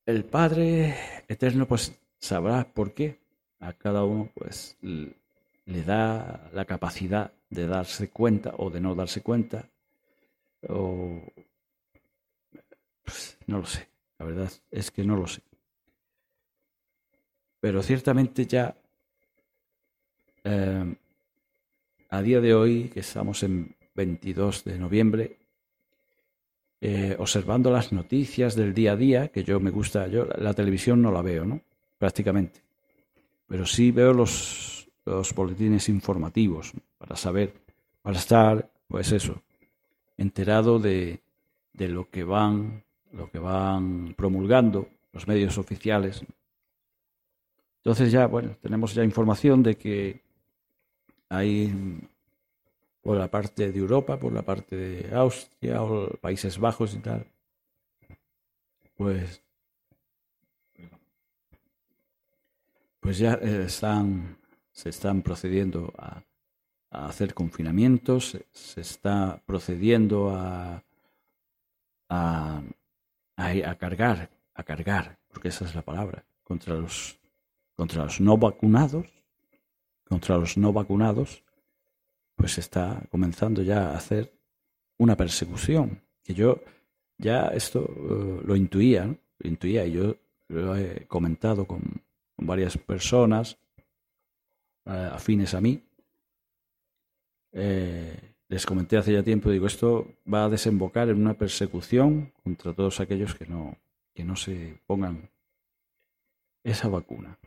el 0.05 0.25
Padre 0.25 0.95
Eterno 1.27 1.67
pues 1.67 1.93
sabrá 2.19 2.63
por 2.63 2.93
qué 2.93 3.19
a 3.59 3.73
cada 3.73 4.03
uno 4.03 4.29
pues 4.33 4.77
le 4.81 5.83
da 5.83 6.49
la 6.53 6.65
capacidad 6.65 7.31
de 7.49 7.67
darse 7.67 8.09
cuenta 8.09 8.53
o 8.57 8.69
de 8.69 8.81
no 8.81 8.95
darse 8.95 9.21
cuenta 9.21 9.69
o 10.67 11.21
no 13.47 13.59
lo 13.59 13.65
sé 13.65 13.87
la 14.19 14.25
verdad 14.25 14.51
es 14.71 14.91
que 14.91 15.03
no 15.03 15.15
lo 15.15 15.27
sé. 15.27 15.41
Pero 17.59 17.81
ciertamente 17.81 18.45
ya 18.45 18.75
eh, 20.43 20.95
a 22.09 22.21
día 22.21 22.39
de 22.39 22.53
hoy 22.53 22.89
que 22.89 23.01
estamos 23.01 23.43
en 23.43 23.75
22 23.95 24.63
de 24.63 24.77
noviembre 24.77 25.37
eh, 26.79 27.15
observando 27.17 27.71
las 27.71 27.91
noticias 27.91 28.55
del 28.55 28.73
día 28.73 28.91
a 28.91 28.95
día 28.95 29.27
que 29.29 29.43
yo 29.43 29.59
me 29.59 29.71
gusta 29.71 30.07
yo 30.07 30.25
la 30.25 30.53
televisión 30.53 31.01
no 31.01 31.11
la 31.11 31.21
veo 31.21 31.45
no 31.45 31.61
prácticamente. 31.97 32.61
Pero 33.47 33.65
sí 33.65 33.91
veo 33.91 34.13
los, 34.13 34.89
los 35.05 35.33
boletines 35.33 35.89
informativos 35.89 36.73
para 36.97 37.15
saber, 37.15 37.53
para 38.01 38.17
estar, 38.17 38.69
pues 38.89 39.11
eso, 39.13 39.41
enterado 40.17 40.79
de, 40.79 41.21
de 41.71 41.87
lo 41.87 42.09
que 42.09 42.25
van, 42.25 42.83
lo 43.13 43.29
que 43.29 43.39
van 43.39 44.13
promulgando 44.15 44.87
los 45.13 45.27
medios 45.27 45.57
oficiales. 45.57 46.23
Entonces 47.77 48.11
ya, 48.11 48.27
bueno, 48.27 48.55
tenemos 48.61 48.93
ya 48.93 49.03
información 49.03 49.63
de 49.63 49.75
que 49.75 50.21
hay 51.29 51.73
por 53.01 53.17
la 53.17 53.29
parte 53.29 53.71
de 53.71 53.79
Europa, 53.79 54.19
por 54.19 54.33
la 54.33 54.41
parte 54.41 54.75
de 54.75 55.15
Austria 55.15 55.81
o 55.81 56.09
Países 56.17 56.59
Bajos 56.59 56.93
y 56.93 56.99
tal, 56.99 57.25
pues 58.95 59.41
pues 63.07 63.19
ya 63.19 63.35
eh, 63.35 63.63
están, 63.65 64.37
se 64.73 64.89
están 64.89 65.21
procediendo 65.21 65.93
a, 65.97 66.21
hacer 66.89 67.33
confinamientos, 67.33 68.37
se 68.51 68.81
está 68.81 69.41
procediendo 69.45 70.31
a, 70.31 70.83
a, 72.09 72.61
a, 73.37 73.75
cargar, 73.75 74.29
a 74.53 74.63
cargar, 74.63 75.19
porque 75.29 75.49
esa 75.49 75.65
es 75.65 75.75
la 75.75 75.83
palabra, 75.83 76.25
contra 76.43 76.73
los, 76.75 77.17
contra 77.75 78.03
los 78.03 78.19
no 78.19 78.37
vacunados, 78.37 79.07
contra 80.03 80.37
los 80.37 80.57
no 80.57 80.73
vacunados, 80.73 81.43
pues 82.35 82.57
está 82.57 83.01
comenzando 83.09 83.61
ya 83.61 83.91
a 83.91 83.97
hacer 83.97 84.33
una 84.97 85.15
persecución, 85.15 86.01
que 86.23 86.33
yo 86.33 86.61
ya 87.17 87.47
esto 87.47 87.85
eh, 87.87 88.41
lo 88.43 88.55
intuía, 88.55 89.05
lo 89.05 89.49
intuía 89.49 89.85
y 89.85 89.93
yo 89.93 90.15
lo 90.47 90.75
he 90.75 91.05
comentado 91.07 91.65
con, 91.65 91.81
con 92.35 92.45
varias 92.45 92.77
personas 92.77 93.57
eh, 94.85 95.09
afines 95.11 95.53
a 95.53 95.61
mí. 95.61 95.83
Eh, 97.51 98.35
les 98.49 98.65
comenté 98.65 98.97
hace 98.97 99.13
ya 99.13 99.23
tiempo, 99.23 99.49
digo, 99.49 99.67
esto 99.67 100.07
va 100.31 100.45
a 100.45 100.49
desembocar 100.49 101.09
en 101.09 101.21
una 101.21 101.33
persecución 101.33 102.31
contra 102.43 102.73
todos 102.73 102.99
aquellos 102.99 103.35
que 103.35 103.45
no, 103.45 103.77
que 104.13 104.23
no 104.23 104.35
se 104.35 104.79
pongan 104.85 105.29
esa 106.63 106.87
vacuna. 106.87 107.37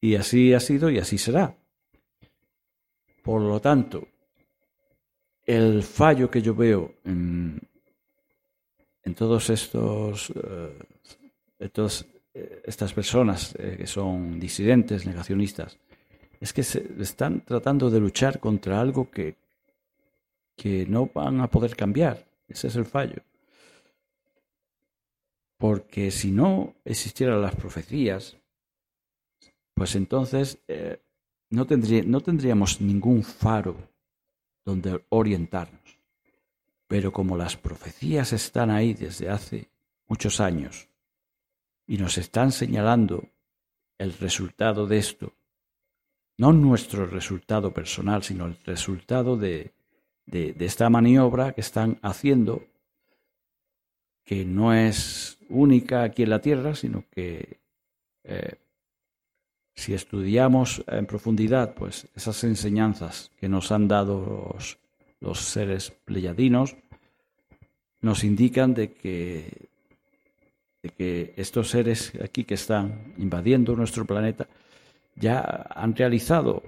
Y 0.00 0.16
así 0.16 0.54
ha 0.54 0.60
sido 0.60 0.90
y 0.90 0.98
así 0.98 1.18
será. 1.18 1.56
Por 3.22 3.42
lo 3.42 3.60
tanto, 3.60 4.06
el 5.44 5.82
fallo 5.82 6.30
que 6.30 6.42
yo 6.42 6.54
veo 6.54 6.94
en, 7.04 7.60
en 9.02 9.14
todos 9.14 9.50
estos, 9.50 10.30
eh, 10.30 10.78
estos 11.58 12.06
eh, 12.38 12.62
estas 12.66 12.92
personas 12.92 13.54
eh, 13.58 13.76
que 13.78 13.86
son 13.86 14.38
disidentes, 14.38 15.06
negacionistas, 15.06 15.78
es 16.40 16.52
que 16.52 16.62
se 16.62 16.86
están 17.00 17.40
tratando 17.40 17.90
de 17.90 17.98
luchar 17.98 18.38
contra 18.38 18.80
algo 18.80 19.10
que, 19.10 19.34
que 20.58 20.84
no 20.86 21.06
van 21.06 21.40
a 21.40 21.48
poder 21.48 21.76
cambiar. 21.76 22.26
Ese 22.48 22.66
es 22.66 22.76
el 22.76 22.84
fallo. 22.84 23.22
Porque 25.56 26.10
si 26.10 26.32
no 26.32 26.74
existieran 26.84 27.40
las 27.40 27.54
profecías, 27.54 28.36
pues 29.74 29.94
entonces 29.94 30.58
eh, 30.66 31.00
no, 31.50 31.66
no 32.06 32.20
tendríamos 32.20 32.80
ningún 32.80 33.22
faro 33.22 33.76
donde 34.64 35.04
orientarnos. 35.10 35.98
Pero 36.88 37.12
como 37.12 37.36
las 37.36 37.56
profecías 37.56 38.32
están 38.32 38.70
ahí 38.70 38.94
desde 38.94 39.28
hace 39.28 39.70
muchos 40.08 40.40
años, 40.40 40.88
y 41.86 41.98
nos 41.98 42.18
están 42.18 42.50
señalando 42.50 43.28
el 43.98 44.12
resultado 44.14 44.86
de 44.86 44.98
esto, 44.98 45.34
no 46.36 46.52
nuestro 46.52 47.06
resultado 47.06 47.72
personal, 47.72 48.22
sino 48.22 48.46
el 48.46 48.56
resultado 48.64 49.36
de, 49.36 49.72
de, 50.30 50.54
esta 50.60 50.90
maniobra 50.90 51.52
que 51.52 51.60
están 51.60 51.98
haciendo, 52.02 52.62
que 54.24 54.44
no 54.44 54.74
es 54.74 55.38
única 55.48 56.02
aquí 56.02 56.22
en 56.22 56.30
la 56.30 56.40
Tierra, 56.40 56.74
sino 56.74 57.04
que 57.10 57.58
eh, 58.24 58.56
si 59.74 59.94
estudiamos 59.94 60.84
en 60.86 61.06
profundidad 61.06 61.74
pues, 61.74 62.06
esas 62.14 62.44
enseñanzas 62.44 63.30
que 63.38 63.48
nos 63.48 63.72
han 63.72 63.88
dado 63.88 64.52
los, 64.54 64.78
los 65.20 65.38
seres 65.40 65.90
pleyadinos, 66.04 66.76
nos 68.00 68.22
indican 68.24 68.74
de 68.74 68.92
que 68.92 69.68
de 70.82 70.90
que 70.90 71.34
estos 71.36 71.70
seres 71.70 72.12
aquí 72.22 72.44
que 72.44 72.54
están 72.54 73.14
invadiendo 73.18 73.74
nuestro 73.74 74.04
planeta 74.04 74.46
ya 75.16 75.66
han 75.74 75.96
realizado 75.96 76.62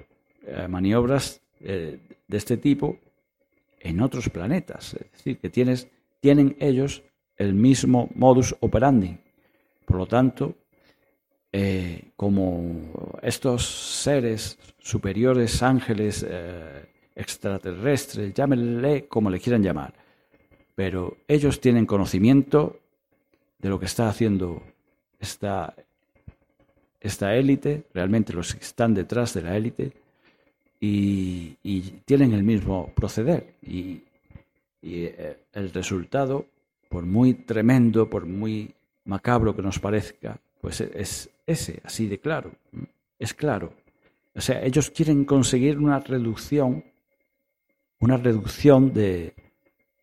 eh, 0.44 0.66
maniobras 0.68 1.40
eh, 1.60 1.98
de 2.26 2.36
este 2.36 2.56
tipo 2.56 2.98
en 3.80 4.00
otros 4.00 4.28
planetas. 4.28 4.94
Es 4.94 5.12
decir, 5.12 5.38
que 5.38 5.50
tienes, 5.50 5.88
tienen 6.20 6.56
ellos 6.60 7.02
el 7.36 7.54
mismo 7.54 8.10
modus 8.14 8.54
operandi. 8.60 9.18
Por 9.84 9.96
lo 9.96 10.06
tanto, 10.06 10.54
eh, 11.52 12.12
como 12.16 13.18
estos 13.22 13.66
seres 13.66 14.58
superiores, 14.78 15.62
ángeles, 15.62 16.24
eh, 16.28 16.86
extraterrestres, 17.14 18.32
llámenle 18.32 19.08
como 19.08 19.30
le 19.30 19.40
quieran 19.40 19.62
llamar, 19.62 19.92
pero 20.74 21.16
ellos 21.26 21.60
tienen 21.60 21.86
conocimiento 21.86 22.78
de 23.58 23.68
lo 23.68 23.78
que 23.78 23.86
está 23.86 24.08
haciendo 24.08 24.62
esta, 25.18 25.74
esta 27.00 27.34
élite, 27.34 27.84
realmente 27.92 28.32
los 28.32 28.54
que 28.54 28.60
están 28.60 28.94
detrás 28.94 29.34
de 29.34 29.42
la 29.42 29.56
élite, 29.56 29.92
y, 30.80 31.56
tienen 32.04 32.32
el 32.32 32.42
mismo 32.42 32.92
proceder. 32.94 33.54
Y, 33.62 34.02
eh, 34.82 35.36
el 35.52 35.70
resultado, 35.72 36.46
por 36.88 37.04
muy 37.04 37.34
tremendo, 37.34 38.08
por 38.08 38.26
muy 38.26 38.74
macabro 39.04 39.54
que 39.54 39.62
nos 39.62 39.78
parezca, 39.78 40.38
pues 40.60 40.80
es 40.80 41.30
ese, 41.46 41.80
así 41.84 42.06
de 42.06 42.18
claro. 42.18 42.52
Es 43.18 43.34
claro. 43.34 43.72
O 44.34 44.40
sea, 44.40 44.62
ellos 44.64 44.90
quieren 44.90 45.24
conseguir 45.24 45.78
una 45.78 45.98
reducción, 46.00 46.84
una 47.98 48.16
reducción 48.16 48.92
de, 48.94 49.34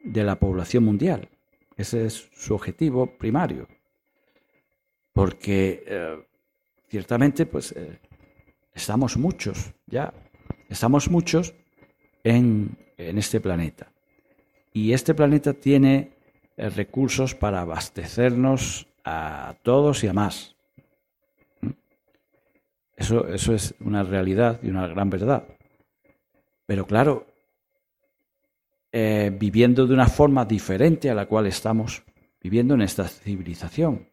de 0.03 0.23
la 0.23 0.35
población 0.35 0.83
mundial. 0.83 1.27
Ese 1.75 2.05
es 2.05 2.29
su 2.33 2.53
objetivo 2.53 3.17
primario. 3.17 3.67
Porque 5.13 5.83
eh, 5.85 6.19
ciertamente, 6.89 7.45
pues, 7.45 7.71
eh, 7.71 7.99
estamos 8.73 9.17
muchos 9.17 9.73
ya, 9.85 10.13
estamos 10.69 11.09
muchos 11.09 11.53
en, 12.23 12.77
este 12.97 13.39
planeta. 13.39 13.91
Y 14.73 14.93
este 14.93 15.13
planeta 15.13 15.53
tiene 15.53 16.11
eh, 16.55 16.69
recursos 16.69 17.35
para 17.35 17.61
abastecernos 17.61 18.87
a 19.03 19.55
todos 19.61 20.03
y 20.03 20.07
a 20.07 20.13
más. 20.13 20.55
¿Mm? 21.61 21.69
Eso, 22.95 23.27
es 23.27 23.75
una 23.79 24.03
realidad 24.03 24.59
y 24.63 24.69
una 24.69 24.87
gran 24.87 25.09
verdad. 25.09 25.43
Pero 26.65 26.85
claro, 26.85 27.27
eh, 28.91 29.31
viviendo 29.37 29.85
de 29.85 29.93
una 29.93 30.07
forma 30.07 30.45
diferente 30.45 31.09
a 31.09 31.15
la 31.15 31.27
cual 31.27 31.47
estamos 31.47 32.03
viviendo 32.41 32.73
en 32.73 32.81
esta 32.81 33.07
civilización. 33.07 34.07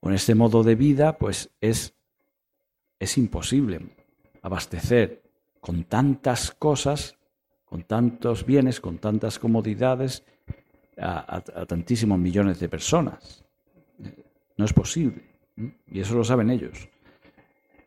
Con 0.00 0.14
este 0.14 0.34
modo 0.34 0.62
de 0.62 0.74
vida, 0.74 1.18
pues 1.18 1.50
es, 1.60 1.94
es 2.98 3.18
imposible 3.18 3.97
abastecer 4.42 5.22
con 5.60 5.84
tantas 5.84 6.50
cosas, 6.52 7.16
con 7.64 7.82
tantos 7.82 8.44
bienes, 8.44 8.80
con 8.80 8.98
tantas 8.98 9.38
comodidades 9.38 10.24
a, 11.00 11.40
tantísimos 11.66 12.18
millones 12.18 12.60
de 12.60 12.68
personas. 12.68 13.44
No 14.56 14.64
es 14.64 14.72
posible. 14.72 15.22
Y 15.86 16.00
eso 16.00 16.14
lo 16.14 16.24
saben 16.24 16.50
ellos. 16.50 16.88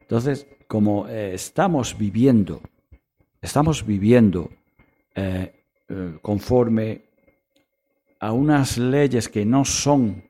Entonces, 0.02 0.48
como 0.68 1.08
eh, 1.08 1.34
estamos 1.34 1.98
viviendo, 1.98 2.62
estamos 3.42 3.86
viviendo 3.86 4.50
eh, 5.16 5.54
eh, 5.90 6.18
conforme 6.22 7.04
a 8.20 8.34
unas 8.34 8.78
leyes 8.78 9.30
que 9.30 9.46
no 9.46 9.66
son, 9.66 10.24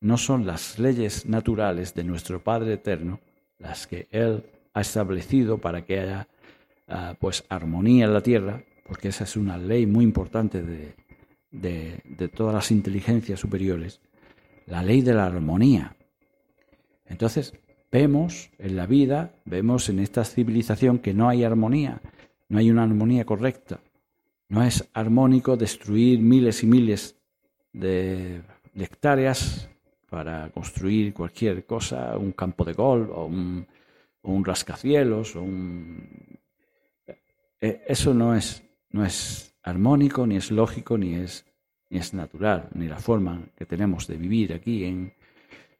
no 0.00 0.16
son 0.16 0.46
las 0.46 0.78
leyes 0.78 1.26
naturales 1.26 1.94
de 1.94 2.04
nuestro 2.04 2.42
Padre 2.42 2.74
Eterno, 2.74 3.20
las 3.58 3.86
que 3.86 4.08
Él 4.10 4.44
ha 4.74 4.80
establecido 4.80 5.58
para 5.58 5.84
que 5.84 6.00
haya 6.00 6.28
ah, 6.88 7.14
pues 7.18 7.44
armonía 7.48 8.06
en 8.06 8.14
la 8.14 8.22
tierra, 8.22 8.62
porque 8.86 9.08
esa 9.08 9.24
es 9.24 9.36
una 9.36 9.58
ley 9.58 9.86
muy 9.86 10.04
importante 10.04 10.62
de, 10.62 10.94
de 11.50 12.28
todas 12.28 12.54
las 12.54 12.70
inteligencias 12.70 13.40
superiores, 13.40 14.00
la 14.66 14.82
ley 14.82 15.02
de 15.02 15.14
la 15.14 15.26
armonía. 15.26 15.96
Entonces, 17.06 17.54
vemos 17.90 18.50
en 18.58 18.76
la 18.76 18.86
vida, 18.86 19.34
vemos 19.44 19.88
en 19.88 19.98
esta 19.98 20.24
civilización 20.24 20.98
que 20.98 21.12
no 21.12 21.28
hay 21.28 21.44
armonía, 21.44 22.00
no 22.48 22.58
hay 22.58 22.70
una 22.70 22.84
armonía 22.84 23.24
correcta. 23.24 23.80
No 24.48 24.62
es 24.62 24.86
armónico 24.92 25.56
destruir 25.56 26.20
miles 26.20 26.62
y 26.62 26.66
miles 26.66 27.16
de, 27.72 28.42
hectáreas 28.74 29.68
para 30.10 30.50
construir 30.50 31.14
cualquier 31.14 31.64
cosa, 31.64 32.18
un 32.18 32.32
campo 32.32 32.62
de 32.64 32.74
golf 32.74 33.08
o 33.10 33.24
un, 33.24 33.66
rascacielos 34.44 35.36
o 35.36 35.42
un... 35.42 36.38
E, 37.60 37.82
eso 37.86 38.14
no 38.14 38.34
es, 38.34 38.62
no 38.90 39.04
es 39.04 39.54
armónico, 39.62 40.26
ni 40.26 40.36
es 40.36 40.50
lógico, 40.50 40.98
ni 40.98 41.14
es, 41.14 41.46
ni 41.90 41.98
es 41.98 42.14
natural, 42.14 42.68
ni 42.74 42.88
la 42.88 42.98
forma 42.98 43.42
que 43.56 43.66
tenemos 43.66 44.06
de 44.06 44.16
vivir 44.16 44.52
aquí, 44.52 44.84
en, 44.84 45.12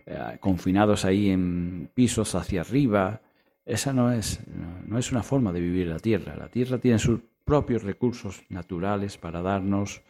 eh, 0.06 0.38
confinados 0.40 1.04
ahí 1.04 1.30
en 1.30 1.90
pisos 1.94 2.34
hacia 2.34 2.60
arriba. 2.60 3.20
Esa 3.64 3.92
no 3.92 4.12
es, 4.12 4.40
no 4.86 4.98
es 4.98 5.12
una 5.12 5.22
forma 5.22 5.52
de 5.52 5.60
vivir 5.60 5.86
la 5.86 5.98
Tierra. 5.98 6.36
La 6.36 6.48
Tierra 6.48 6.78
tiene 6.78 6.98
su 6.98 7.20
propios 7.44 7.82
recursos 7.82 8.42
naturales 8.48 9.18
para 9.18 9.42
darnos, 9.42 10.02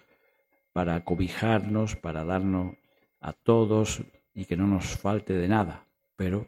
para 0.73 1.05
cobijarnos, 1.05 1.97
para 1.97 2.25
darnos 2.25 2.77
a 3.21 3.33
todos 3.33 4.03
y 4.35 4.45
que 4.45 4.57
no 4.57 4.67
nos 4.67 4.97
falte 4.97 5.35
de 5.35 5.49
nada, 5.49 5.87
pero 6.17 6.47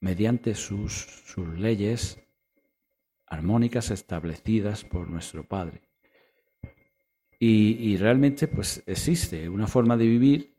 mediante 0.00 0.54
sus, 0.54 0.92
sus 0.92 1.46
leyes 1.58 2.18
armónicas 3.26 3.90
establecidas 3.90 4.84
por 4.84 5.08
nuestro 5.08 5.44
Padre. 5.44 5.82
Y, 7.42 7.96
realmente 7.96 8.48
pues 8.48 8.82
existe 8.84 9.48
una 9.48 9.66
forma 9.66 9.96
de 9.96 10.06
vivir 10.06 10.54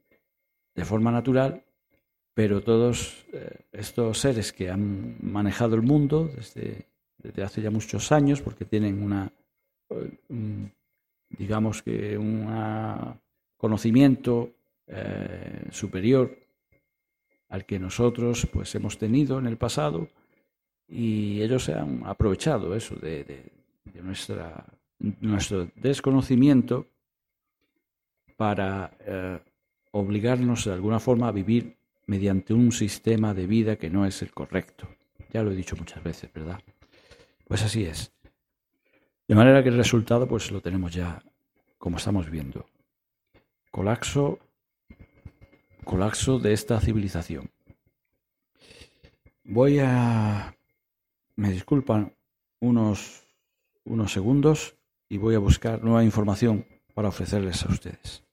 de 0.74 0.84
forma 0.84 1.12
natural, 1.12 1.64
pero 2.34 2.64
todos 2.64 3.24
eh, 3.34 3.66
estos 3.72 4.18
seres 4.18 4.52
que 4.52 4.72
han 4.72 5.18
manejado 5.22 5.76
el 5.76 5.84
mundo 5.84 6.28
desde, 6.36 6.88
desde 7.20 7.44
hace 7.44 7.62
ya 7.62 7.70
muchos 7.70 8.12
años, 8.12 8.42
porque 8.42 8.66
tienen 8.66 9.04
una, 9.04 9.32
digamos 11.30 11.84
que 11.84 12.18
un 12.18 12.48
conocimiento 13.58 14.56
eh, 14.88 15.68
superior 15.70 16.36
al 17.52 17.66
que 17.66 17.78
nosotros 17.80 18.48
pues 18.52 18.74
hemos 18.76 18.98
tenido 18.98 19.38
en 19.38 19.46
el 19.46 19.58
pasado 19.58 20.08
y 20.88 21.42
ellos 21.42 21.66
se 21.66 21.74
han 21.74 22.02
aprovechado 22.06 22.76
eso 22.76 22.96
de, 22.96 23.52
nuestra, 24.02 24.66
nuestro 25.00 25.70
desconocimiento 25.76 26.88
para 28.38 28.92
eh, 29.02 29.40
obligarnos 29.92 30.66
de 30.66 30.74
alguna 30.74 31.00
forma 31.00 31.28
a 31.28 31.32
vivir 31.32 31.76
mediante 32.08 32.54
un 32.54 32.72
sistema 32.72 33.34
de 33.34 33.48
vida 33.48 33.76
que 33.76 33.90
no 33.90 34.06
es 34.06 34.22
el 34.22 34.32
correcto. 34.32 34.88
Ya 35.32 35.44
lo 35.44 35.52
he 35.52 35.56
dicho 35.56 35.76
muchas 35.76 36.04
veces, 36.04 36.32
¿verdad? 36.34 36.60
Pues 37.48 37.64
así 37.64 37.84
es. 37.84 38.14
De 39.28 39.36
manera 39.36 39.62
que 39.62 39.70
el 39.70 39.78
resultado 39.78 40.28
pues 40.28 40.52
lo 40.52 40.62
tenemos 40.62 40.94
ya 40.94 41.22
como 41.78 41.98
estamos 41.98 42.30
viendo. 42.30 42.66
Colapso, 43.72 44.40
colapso 45.84 46.40
de 46.40 46.54
esta 46.54 46.80
civilización. 46.80 47.50
Voy 49.44 49.80
a... 49.80 50.56
Me 51.36 51.52
disculpan 51.52 52.14
unos, 52.60 53.24
unos 53.86 54.12
segundos 54.12 54.76
y 55.10 55.18
voy 55.18 55.36
a 55.36 55.40
buscar 55.40 55.84
nueva 55.84 56.04
información 56.04 56.66
para 56.94 57.10
ofrecerles 57.10 57.64
a 57.66 57.70
ustedes. 57.70 58.24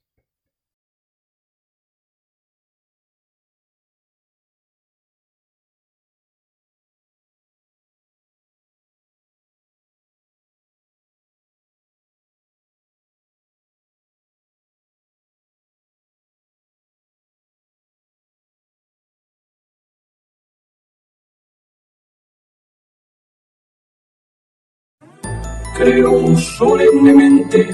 Creo 25.79 26.35
solemnemente 26.35 27.69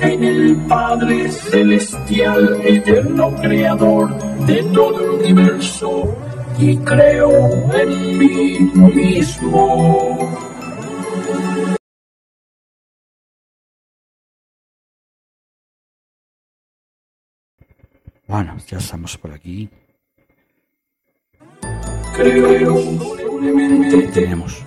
en 0.00 0.24
el 0.24 0.56
Padre 0.66 1.30
Celestial, 1.30 2.58
eterno 2.64 3.34
Creador 3.42 4.08
de 4.46 4.62
todo 4.72 5.04
el 5.04 5.10
universo, 5.20 6.16
y 6.58 6.78
creo 6.78 7.30
en 7.74 8.18
mí 8.18 8.58
mismo. 8.94 10.18
Bueno, 18.26 18.56
ya 18.66 18.78
estamos 18.78 19.18
por 19.18 19.30
aquí. 19.30 19.68
Creo 22.16 23.21
solamente 23.42 24.08
tenemos 24.08 24.62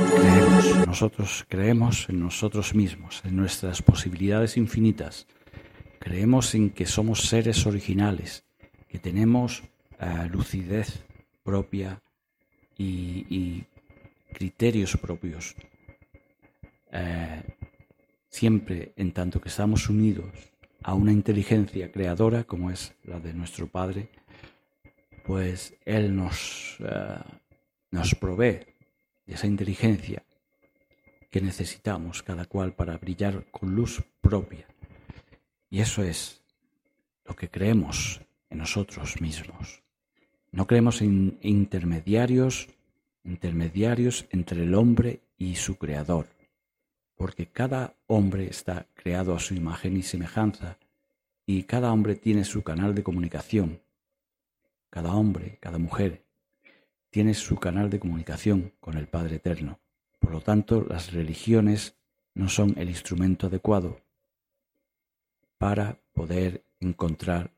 creemos, 0.00 0.86
nosotros 0.86 1.44
creemos 1.48 2.08
en 2.08 2.20
nosotros 2.20 2.74
mismos, 2.74 3.22
en 3.24 3.36
nuestras 3.36 3.82
posibilidades 3.82 4.56
infinitas. 4.56 5.26
Creemos 5.98 6.54
en 6.54 6.70
que 6.70 6.86
somos 6.86 7.22
seres 7.22 7.66
originales, 7.66 8.44
que 8.88 8.98
tenemos 8.98 9.62
eh, 9.98 10.28
lucidez 10.30 11.04
propia 11.42 12.00
y 12.78 13.64
criterios 14.32 14.96
propios. 14.96 15.54
Eh, 16.92 17.42
siempre 18.28 18.92
en 18.96 19.12
tanto 19.12 19.40
que 19.40 19.48
estamos 19.48 19.88
unidos 19.88 20.30
a 20.82 20.94
una 20.94 21.12
inteligencia 21.12 21.90
creadora 21.92 22.44
como 22.44 22.70
es 22.70 22.94
la 23.04 23.20
de 23.20 23.34
nuestro 23.34 23.66
Padre, 23.66 24.08
pues 25.24 25.74
Él 25.84 26.14
nos, 26.16 26.76
eh, 26.80 27.18
nos 27.90 28.14
provee 28.14 28.66
de 29.26 29.34
esa 29.34 29.46
inteligencia 29.46 30.22
que 31.30 31.40
necesitamos 31.40 32.22
cada 32.22 32.44
cual 32.46 32.74
para 32.74 32.98
brillar 32.98 33.46
con 33.50 33.74
luz 33.74 34.02
propia. 34.20 34.66
Y 35.70 35.80
eso 35.80 36.02
es 36.02 36.42
lo 37.24 37.36
que 37.36 37.48
creemos 37.48 38.20
en 38.48 38.58
nosotros 38.58 39.20
mismos. 39.20 39.82
No 40.50 40.66
creemos 40.66 41.00
en 41.00 41.38
intermediarios, 41.42 42.68
intermediarios 43.22 44.26
entre 44.30 44.64
el 44.64 44.74
hombre 44.74 45.20
y 45.38 45.54
su 45.54 45.76
creador, 45.76 46.26
porque 47.20 47.48
cada 47.48 47.98
hombre 48.06 48.46
está 48.46 48.86
creado 48.94 49.34
a 49.34 49.38
su 49.38 49.52
imagen 49.52 49.94
y 49.94 50.02
semejanza 50.02 50.78
y 51.44 51.64
cada 51.64 51.92
hombre 51.92 52.16
tiene 52.16 52.46
su 52.46 52.62
canal 52.62 52.94
de 52.94 53.02
comunicación. 53.02 53.82
Cada 54.88 55.12
hombre, 55.14 55.58
cada 55.60 55.76
mujer 55.76 56.24
tiene 57.10 57.34
su 57.34 57.56
canal 57.56 57.90
de 57.90 58.00
comunicación 58.00 58.72
con 58.80 58.96
el 58.96 59.06
Padre 59.06 59.36
Eterno. 59.36 59.80
Por 60.18 60.30
lo 60.30 60.40
tanto, 60.40 60.86
las 60.88 61.12
religiones 61.12 61.94
no 62.32 62.48
son 62.48 62.72
el 62.78 62.88
instrumento 62.88 63.48
adecuado 63.48 64.00
para 65.58 65.98
poder 66.14 66.64
encontrar, 66.80 67.50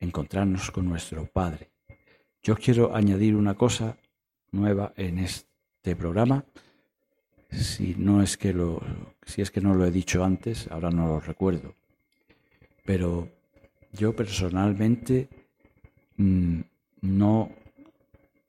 encontrarnos 0.00 0.72
con 0.72 0.88
nuestro 0.88 1.24
Padre. 1.26 1.70
Yo 2.42 2.56
quiero 2.56 2.96
añadir 2.96 3.36
una 3.36 3.54
cosa 3.54 3.96
nueva 4.50 4.92
en 4.96 5.20
este 5.20 5.94
programa. 5.94 6.44
Si 7.54 7.94
no 7.96 8.22
es 8.22 8.36
que 8.36 8.52
lo, 8.52 8.80
si 9.24 9.40
es 9.42 9.50
que 9.50 9.60
no 9.60 9.74
lo 9.74 9.84
he 9.86 9.90
dicho 9.90 10.24
antes, 10.24 10.68
ahora 10.70 10.90
no 10.90 11.06
lo 11.06 11.20
recuerdo. 11.20 11.74
Pero 12.84 13.28
yo 13.92 14.14
personalmente 14.14 15.28
mm, 16.16 16.60
no, 17.02 17.50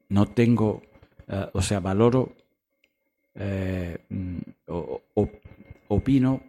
no 0.09 0.25
tengo, 0.27 0.81
eh, 1.27 1.49
o 1.53 1.61
sea, 1.61 1.79
valoro 1.79 2.35
eh, 3.35 3.97
mm, 4.09 4.37
o- 4.67 5.01
opino 5.87 6.41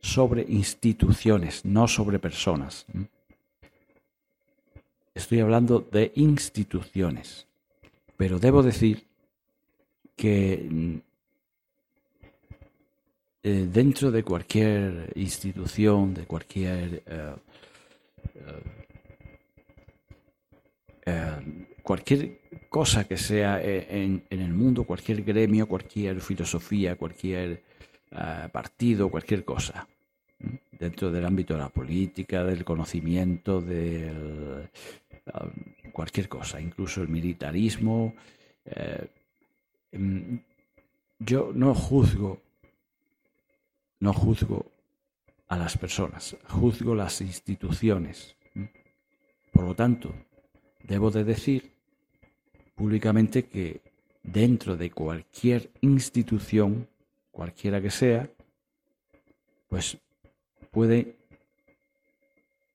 sobre 0.00 0.42
instituciones, 0.48 1.64
no 1.64 1.88
sobre 1.88 2.18
personas. 2.18 2.86
Estoy 5.14 5.40
hablando 5.40 5.80
de 5.80 6.12
instituciones, 6.14 7.46
pero 8.16 8.38
debo 8.38 8.62
decir 8.62 9.04
que 10.14 10.68
mm, 10.70 11.05
eh, 13.48 13.68
dentro 13.72 14.10
de 14.10 14.24
cualquier 14.24 15.12
institución, 15.14 16.12
de 16.12 16.24
cualquier 16.24 17.04
eh, 17.06 17.34
eh, 21.06 21.70
cualquier 21.80 22.40
cosa 22.68 23.04
que 23.04 23.16
sea 23.16 23.62
en, 23.62 24.24
en 24.28 24.40
el 24.40 24.52
mundo, 24.52 24.82
cualquier 24.82 25.22
gremio, 25.22 25.68
cualquier 25.68 26.20
filosofía, 26.20 26.96
cualquier 26.96 27.62
partido, 28.50 29.08
cualquier 29.08 29.44
cosa, 29.44 29.86
dentro 30.72 31.12
del 31.12 31.24
ámbito 31.24 31.54
de 31.54 31.60
la 31.60 31.68
política, 31.68 32.42
del 32.42 32.64
conocimiento, 32.64 33.60
del 33.60 34.68
ah, 35.32 35.46
cualquier 35.92 36.28
cosa, 36.28 36.60
incluso 36.60 37.00
el 37.00 37.08
militarismo. 37.08 38.12
em, 39.92 40.40
yo 41.20 41.52
no 41.54 41.74
juzgo, 41.74 42.40
no 44.00 44.12
juzgo 44.12 44.72
a 45.48 45.56
las 45.56 45.78
personas, 45.78 46.36
juzgo 46.48 46.94
las 46.94 47.20
instituciones. 47.20 48.36
Por 49.52 49.64
lo 49.64 49.74
tanto, 49.74 50.14
debo 50.82 51.10
de 51.10 51.24
decir 51.24 51.72
públicamente 52.74 53.46
que 53.46 53.80
dentro 54.22 54.76
de 54.76 54.90
cualquier 54.90 55.70
institución, 55.80 56.88
cualquiera 57.30 57.80
que 57.80 57.90
sea, 57.90 58.28
pues 59.68 59.98
puede 60.70 61.16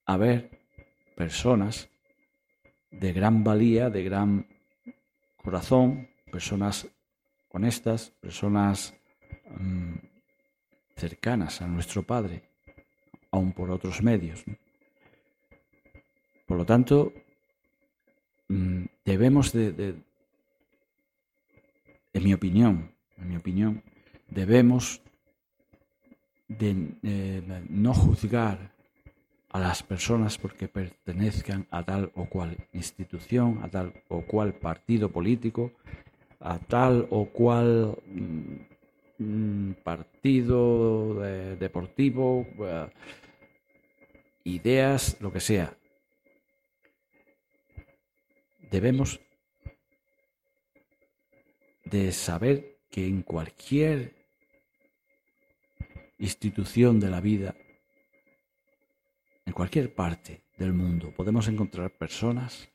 haber 0.06 0.60
personas 1.16 1.90
de 2.90 3.14
gran 3.14 3.44
valía, 3.44 3.90
de 3.90 4.04
gran 4.04 4.48
corazón, 5.38 6.10
personas 6.32 6.88
honestas, 7.50 8.12
personas 8.22 8.94
mm, 9.58 10.11
cercanas 10.96 11.62
a 11.62 11.68
nuestro 11.68 12.04
Padre, 12.04 12.44
aun 13.32 13.54
por 13.54 13.72
otros 13.72 14.02
medios. 14.04 14.44
Por 16.46 16.58
lo 16.58 16.66
tanto, 16.66 17.14
mm, 18.50 18.84
debemos 19.06 19.52
de, 19.54 19.72
de- 19.72 19.96
en 22.14 22.24
mi 22.24 22.34
opinión, 22.34 22.92
en 23.18 23.30
mi 23.30 23.36
opinión, 23.38 23.84
debemos 24.30 25.02
de 26.48 26.90
eh, 27.04 27.42
no 27.70 27.94
juzgar 27.94 28.72
a 29.50 29.60
las 29.60 29.84
personas 29.84 30.38
porque 30.38 30.68
pertenezcan 30.68 31.68
a 31.72 31.84
tal 31.84 32.12
o 32.16 32.26
cual 32.26 32.58
institución, 32.74 33.60
a 33.64 33.70
tal 33.70 33.94
o 34.10 34.22
cual 34.22 34.54
partido 34.54 35.10
político, 35.10 35.72
a 36.40 36.58
tal 36.60 37.08
o 37.10 37.26
cual 37.28 37.98
mm, 38.08 38.56
partido 39.84 41.26
eh, 41.26 41.56
deportivo, 41.60 42.46
eh, 42.60 42.90
ideas, 44.44 45.18
lo 45.20 45.32
que 45.32 45.40
sea. 45.40 45.76
Debemos 48.70 49.20
de 51.86 52.12
saber 52.12 52.80
que 52.90 53.06
en 53.06 53.22
cualquier 53.22 54.16
institución 56.20 57.00
de 57.00 57.10
la 57.10 57.20
vida, 57.20 57.56
en 59.46 59.54
cualquier 59.54 59.94
parte 59.94 60.44
del 60.58 60.74
mundo, 60.74 61.12
podemos 61.12 61.48
encontrar 61.48 61.92
personas 61.92 62.70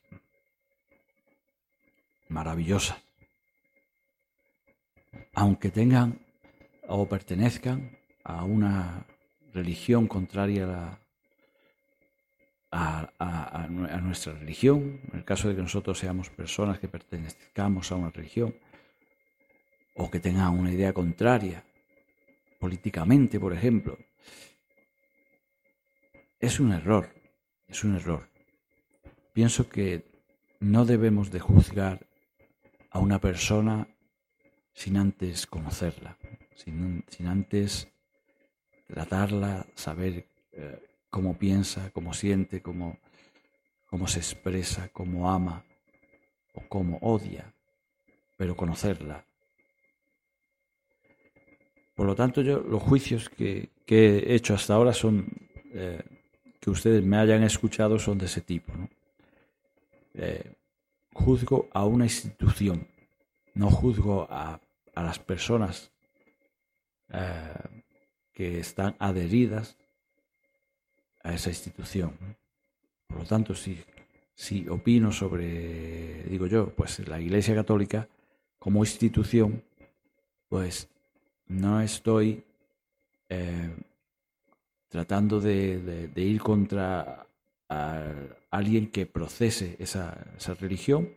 maravillosas, 2.29 3.01
aunque 5.33 5.71
tengan 5.71 6.26
o 6.87 7.07
pertenezcan 7.07 7.97
a 8.23 8.43
una 8.43 9.05
religión 9.53 10.07
contraria 10.07 10.99
a, 12.71 13.11
a 13.19 13.67
nuestra 14.01 14.33
religión, 14.33 15.01
en 15.11 15.19
el 15.19 15.25
caso 15.25 15.47
de 15.47 15.55
que 15.55 15.61
nosotros 15.61 15.99
seamos 15.99 16.29
personas 16.29 16.79
que 16.79 16.87
pertenezcamos 16.87 17.91
a 17.91 17.95
una 17.95 18.09
religión, 18.09 18.55
o 19.95 20.11
que 20.11 20.19
tengan 20.19 20.57
una 20.57 20.71
idea 20.71 20.93
contraria 20.93 21.63
políticamente, 22.59 23.39
por 23.39 23.53
ejemplo, 23.53 23.97
es 26.39 26.59
un 26.59 26.71
error, 26.71 27.09
es 27.67 27.83
un 27.83 27.95
error. 27.95 28.29
Pienso 29.33 29.67
que 29.67 30.05
no 30.59 30.85
debemos 30.85 31.31
de 31.31 31.39
juzgar 31.39 32.07
a 32.91 32.99
una 32.99 33.19
persona 33.19 33.87
sin 34.73 34.97
antes 34.97 35.47
conocerla, 35.47 36.17
sin, 36.57 37.03
antes 37.27 37.87
tratarla, 38.87 39.65
saber 39.75 40.25
eh, 40.51 40.79
cómo 41.09 41.37
piensa, 41.37 41.91
cómo 41.91 42.13
siente, 42.13 42.61
cómo, 42.61 42.97
cómo 43.85 44.07
se 44.07 44.19
expresa, 44.19 44.89
cómo 44.89 45.29
ama 45.29 45.63
o 46.53 46.61
cómo 46.67 46.97
odia, 47.01 47.53
pero 48.35 48.55
conocerla. 48.55 49.23
Por 51.95 52.05
lo 52.05 52.15
tanto, 52.15 52.41
yo 52.41 52.59
los 52.59 52.81
juicios 52.81 53.29
que, 53.29 53.69
que 53.85 54.19
he 54.19 54.35
hecho 54.35 54.53
hasta 54.53 54.73
ahora 54.73 54.93
son 54.93 55.27
eh, 55.73 56.03
que 56.59 56.69
ustedes 56.69 57.03
me 57.03 57.17
hayan 57.17 57.43
escuchado 57.43 57.99
son 57.99 58.17
de 58.17 58.25
ese 58.25 58.41
tipo. 58.41 58.73
Eh, 60.13 60.53
juzgo 61.13 61.67
a 61.71 61.85
una 61.85 62.05
institución, 62.05 62.87
no 63.53 63.69
juzgo 63.69 64.27
a, 64.29 64.59
a 64.95 65.03
las 65.03 65.19
personas 65.19 65.91
eh, 67.11 67.53
que 68.33 68.59
están 68.59 68.95
adheridas 68.99 69.75
a 71.23 71.33
esa 71.33 71.49
institución. 71.49 72.13
Por 73.07 73.19
lo 73.19 73.25
tanto, 73.25 73.55
si, 73.55 73.79
si 74.35 74.67
opino 74.69 75.11
sobre, 75.11 76.23
digo 76.23 76.47
yo, 76.47 76.69
pues 76.69 76.99
la 77.07 77.19
Iglesia 77.19 77.55
Católica 77.55 78.07
como 78.59 78.83
institución, 78.83 79.63
pues 80.49 80.87
no 81.47 81.81
estoy 81.81 82.43
eh, 83.29 83.69
tratando 84.89 85.39
de, 85.39 86.11
ir 86.15 86.41
contra 86.41 87.25
alguien 88.49 88.89
que 88.91 89.05
procese 89.05 89.75
esa, 89.79 90.25
esa 90.37 90.53
religión, 90.53 91.09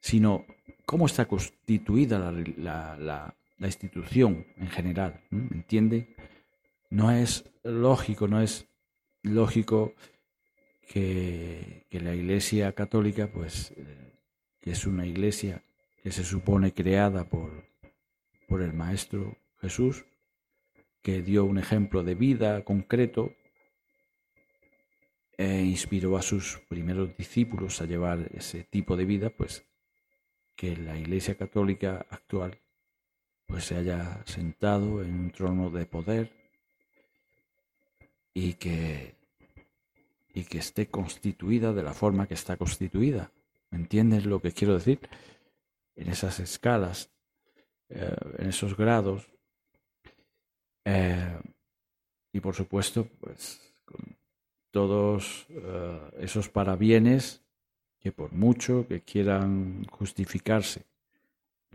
sino 0.00 0.44
cómo 0.84 1.06
está 1.06 1.26
constituida 1.26 2.18
la- 2.18 2.96
la- 2.96 3.34
la 3.60 3.68
institución 3.68 4.46
en 4.56 4.68
general. 4.68 5.22
¿m? 5.30 5.46
¿Me 5.50 5.56
entiende? 5.58 6.16
No 6.88 7.12
es 7.12 7.48
lógico, 7.62 8.26
no 8.26 8.40
es 8.40 8.66
lógico 9.22 9.94
que, 10.88 11.86
que 11.88 12.00
la 12.00 12.14
Iglesia 12.14 12.72
Católica, 12.72 13.30
pues, 13.32 13.72
eh, 13.76 14.18
que 14.60 14.72
es 14.72 14.86
una 14.86 15.06
iglesia 15.06 15.62
que 16.02 16.10
se 16.10 16.24
supone 16.24 16.72
creada 16.72 17.28
por, 17.28 17.64
por 18.48 18.62
el 18.62 18.72
Maestro 18.72 19.36
Jesús, 19.60 20.04
que 21.02 21.22
dio 21.22 21.44
un 21.44 21.58
ejemplo 21.58 22.02
de 22.02 22.14
vida 22.14 22.64
concreto 22.64 23.34
e 25.36 25.62
inspiró 25.62 26.16
a 26.16 26.22
sus 26.22 26.58
primeros 26.68 27.16
discípulos 27.16 27.80
a 27.80 27.86
llevar 27.86 28.30
ese 28.34 28.64
tipo 28.64 28.96
de 28.96 29.04
vida, 29.04 29.30
pues 29.30 29.64
que 30.56 30.76
la 30.76 30.98
Iglesia 30.98 31.36
Católica 31.36 32.06
actual 32.10 32.58
pues 33.50 33.64
se 33.64 33.76
haya 33.76 34.22
sentado 34.24 35.02
en 35.02 35.18
un 35.18 35.30
trono 35.30 35.70
de 35.70 35.84
poder 35.86 36.32
y 38.32 38.54
que 38.54 39.14
y 40.32 40.44
que 40.44 40.58
esté 40.58 40.88
constituida 40.88 41.72
de 41.72 41.82
la 41.82 41.92
forma 41.92 42.28
que 42.28 42.34
está 42.34 42.56
constituida. 42.56 43.32
¿Me 43.70 43.78
entiendes 43.78 44.26
lo 44.26 44.40
que 44.40 44.52
quiero 44.52 44.74
decir? 44.74 45.00
En 45.96 46.08
esas 46.08 46.38
escalas, 46.38 47.10
eh, 47.88 48.16
en 48.38 48.48
esos 48.48 48.76
grados, 48.76 49.28
eh, 50.84 51.38
y 52.32 52.40
por 52.40 52.54
supuesto, 52.54 53.08
pues 53.20 53.74
con 53.84 54.16
todos 54.70 55.46
eh, 55.50 56.00
esos 56.20 56.48
parabienes 56.48 57.42
que 57.98 58.12
por 58.12 58.32
mucho 58.32 58.86
que 58.88 59.02
quieran 59.02 59.84
justificarse, 59.90 60.84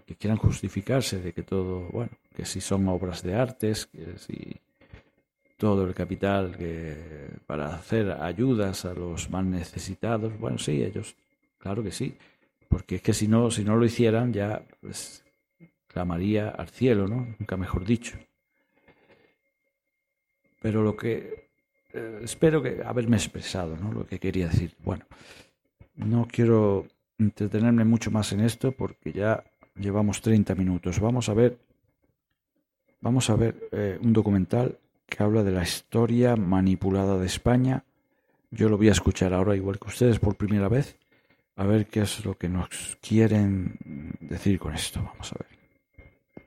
que 0.05 0.15
quieran 0.15 0.37
justificarse 0.37 1.19
de 1.19 1.33
que 1.33 1.43
todo, 1.43 1.89
bueno, 1.89 2.11
que 2.35 2.45
si 2.45 2.61
son 2.61 2.87
obras 2.87 3.23
de 3.23 3.35
artes, 3.35 3.87
que 3.87 4.17
si 4.17 4.55
todo 5.57 5.85
el 5.85 5.93
capital 5.93 6.55
que 6.57 6.95
para 7.45 7.75
hacer 7.75 8.11
ayudas 8.11 8.85
a 8.85 8.93
los 8.93 9.29
más 9.29 9.45
necesitados, 9.45 10.37
bueno, 10.37 10.57
sí, 10.57 10.83
ellos, 10.83 11.15
claro 11.57 11.81
que 11.83 11.91
sí, 11.91 12.15
porque 12.67 12.95
es 12.95 13.01
que 13.01 13.13
si 13.13 13.27
no, 13.27 13.49
si 13.49 13.63
no 13.63 13.75
lo 13.75 13.85
hicieran 13.85 14.33
ya 14.33 14.63
pues 14.81 15.23
clamaría 15.87 16.49
al 16.49 16.69
cielo, 16.69 17.07
¿no? 17.07 17.35
Nunca 17.39 17.55
mejor 17.55 17.85
dicho. 17.85 18.17
Pero 20.61 20.83
lo 20.83 20.95
que 20.97 21.45
eh, 21.93 22.19
espero 22.23 22.61
que 22.61 22.81
haberme 22.83 23.15
expresado, 23.15 23.77
¿no? 23.77 23.93
Lo 23.93 24.05
que 24.05 24.19
quería 24.19 24.49
decir. 24.49 24.75
Bueno, 24.83 25.05
no 25.95 26.27
quiero 26.29 26.85
entretenerme 27.17 27.85
mucho 27.85 28.11
más 28.11 28.33
en 28.33 28.41
esto 28.41 28.73
porque 28.73 29.13
ya 29.13 29.43
llevamos 29.75 30.21
30 30.21 30.55
minutos. 30.55 30.99
Vamos 30.99 31.29
a 31.29 31.33
ver, 31.33 31.57
vamos 33.01 33.29
a 33.29 33.35
ver 33.35 33.69
eh, 33.71 33.99
un 34.01 34.13
documental 34.13 34.77
que 35.07 35.21
habla 35.23 35.43
de 35.43 35.51
la 35.51 35.63
historia 35.63 36.35
manipulada 36.35 37.17
de 37.17 37.25
España. 37.25 37.83
Yo 38.51 38.69
lo 38.69 38.77
voy 38.77 38.89
a 38.89 38.93
escuchar 38.93 39.33
ahora 39.33 39.55
igual 39.55 39.79
que 39.79 39.87
ustedes 39.87 40.19
por 40.19 40.35
primera 40.35 40.69
vez. 40.69 40.97
A 41.57 41.65
ver 41.65 41.87
qué 41.87 42.01
es 42.01 42.25
lo 42.25 42.37
que 42.37 42.49
nos 42.49 42.97
quieren 43.01 43.77
decir 44.19 44.59
con 44.59 44.73
esto. 44.73 45.01
Vamos 45.03 45.31
a 45.31 45.37
ver. 45.39 45.55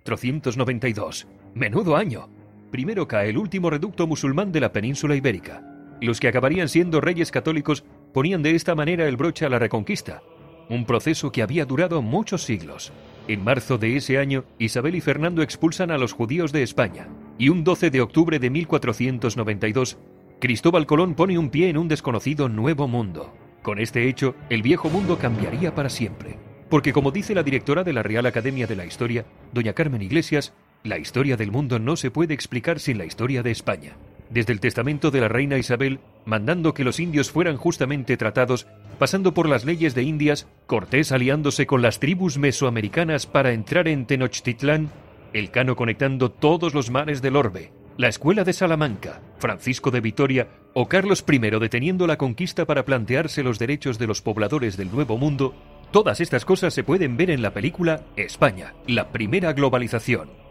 492. 0.05 1.27
Menudo 1.55 1.97
año. 1.97 2.29
Primero 2.71 3.09
cae 3.09 3.31
el 3.31 3.39
último 3.39 3.71
reducto 3.71 4.07
musulmán 4.07 4.53
de 4.53 4.61
la 4.61 4.73
península 4.73 5.17
ibérica. 5.17 5.63
Los 6.01 6.21
que 6.21 6.29
acabarían 6.29 6.69
siendo 6.69 7.01
reyes 7.01 7.31
católicos 7.31 7.85
ponían 8.13 8.43
de 8.43 8.55
esta 8.55 8.75
manera 8.75 9.09
el 9.09 9.17
broche 9.17 9.47
a 9.47 9.49
la 9.49 9.59
reconquista, 9.59 10.23
un 10.69 10.85
proceso 10.85 11.33
que 11.33 11.43
había 11.43 11.65
durado 11.65 12.03
muchos 12.03 12.43
siglos. 12.43 12.93
En 13.29 13.45
marzo 13.45 13.77
de 13.77 13.95
ese 13.95 14.17
año, 14.17 14.47
Isabel 14.59 14.95
y 14.95 15.03
Fernando 15.03 15.43
expulsan 15.43 15.91
a 15.91 15.99
los 15.99 16.15
judíos 16.15 16.51
de 16.51 16.63
España, 16.63 17.09
y 17.37 17.51
un 17.51 17.63
12 17.63 17.91
de 17.91 18.01
octubre 18.01 18.39
de 18.39 18.49
1492, 18.49 19.99
Cristóbal 20.41 20.87
Colón 20.87 21.15
pone 21.15 21.37
un 21.37 21.51
pie 21.51 21.69
en 21.69 21.77
un 21.77 21.89
desconocido 21.89 22.49
nuevo 22.49 22.89
mundo. 22.89 23.35
Con 23.63 23.81
este 23.81 24.09
hecho, 24.09 24.35
el 24.49 24.63
viejo 24.63 24.89
mundo 24.89 25.19
cambiaría 25.19 25.75
para 25.75 25.91
siempre. 25.91 26.39
Porque 26.71 26.95
como 26.95 27.11
dice 27.11 27.35
la 27.35 27.43
directora 27.43 27.85
de 27.85 27.93
la 27.93 28.03
Real 28.03 28.25
Academia 28.25 28.67
de 28.67 28.77
la 28.77 28.87
Historia, 28.87 29.27
doña 29.53 29.75
Carmen 29.75 30.01
Iglesias, 30.01 30.55
la 30.83 30.97
historia 30.97 31.37
del 31.37 31.53
mundo 31.53 31.79
no 31.79 31.97
se 31.97 32.11
puede 32.11 32.33
explicar 32.33 32.81
sin 32.81 32.97
la 32.97 33.05
historia 33.05 33.43
de 33.43 33.51
España. 33.51 33.99
Desde 34.31 34.53
el 34.53 34.61
testamento 34.61 35.11
de 35.11 35.21
la 35.21 35.29
reina 35.29 35.57
Isabel, 35.57 36.01
mandando 36.27 36.75
que 36.75 36.85
los 36.85 37.01
indios 37.01 37.31
fueran 37.31 37.57
justamente 37.57 38.17
tratados, 38.17 38.67
pasando 38.99 39.33
por 39.33 39.49
las 39.49 39.65
leyes 39.65 39.95
de 39.95 40.03
Indias, 40.03 40.47
Cortés 40.67 41.13
aliándose 41.13 41.67
con 41.67 41.81
las 41.81 41.99
tribus 41.99 42.37
mesoamericanas 42.37 43.27
para 43.27 43.53
entrar 43.53 43.89
en 43.89 44.07
Tenochtitlán, 44.07 44.91
Elcano 45.33 45.77
conectando 45.77 46.31
todos 46.31 46.75
los 46.75 46.91
mares 46.91 47.23
del 47.23 47.37
orbe, 47.37 47.73
la 47.97 48.09
escuela 48.09 48.45
de 48.45 48.53
Salamanca, 48.53 49.21
Francisco 49.39 49.91
de 49.91 50.01
Vitoria 50.01 50.49
o 50.75 50.89
Carlos 50.89 51.25
I 51.27 51.39
deteniendo 51.39 52.07
la 52.07 52.19
conquista 52.19 52.67
para 52.67 52.85
plantearse 52.85 53.43
los 53.43 53.59
derechos 53.59 53.99
de 53.99 54.07
los 54.07 54.23
pobladores 54.23 54.77
del 54.77 54.93
Nuevo 54.93 55.17
Mundo, 55.17 55.55
todas 55.91 56.21
estas 56.21 56.45
cosas 56.45 56.75
se 56.75 56.85
pueden 56.85 57.17
ver 57.17 57.31
en 57.31 57.43
la 57.43 57.53
película 57.53 58.05
España, 58.17 58.75
la 58.87 59.09
primera 59.09 59.53
globalización. 59.53 60.48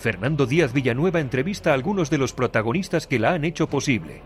Fernando 0.00 0.46
Díaz 0.46 0.72
Villanueva 0.72 1.20
entrevista 1.20 1.70
a 1.70 1.74
algunos 1.74 2.08
de 2.08 2.16
los 2.16 2.32
protagonistas 2.32 3.06
que 3.06 3.18
la 3.18 3.34
han 3.34 3.44
hecho 3.44 3.68
posible. 3.68 4.22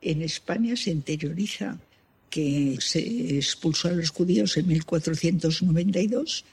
En 0.00 0.22
España 0.22 0.74
se 0.74 0.90
interioriza 0.90 1.78
que 2.30 2.78
se 2.80 3.36
expulsó 3.36 3.88
a 3.88 3.92
los 3.92 4.08
judíos 4.08 4.56
en 4.56 4.68
1492 4.68 6.44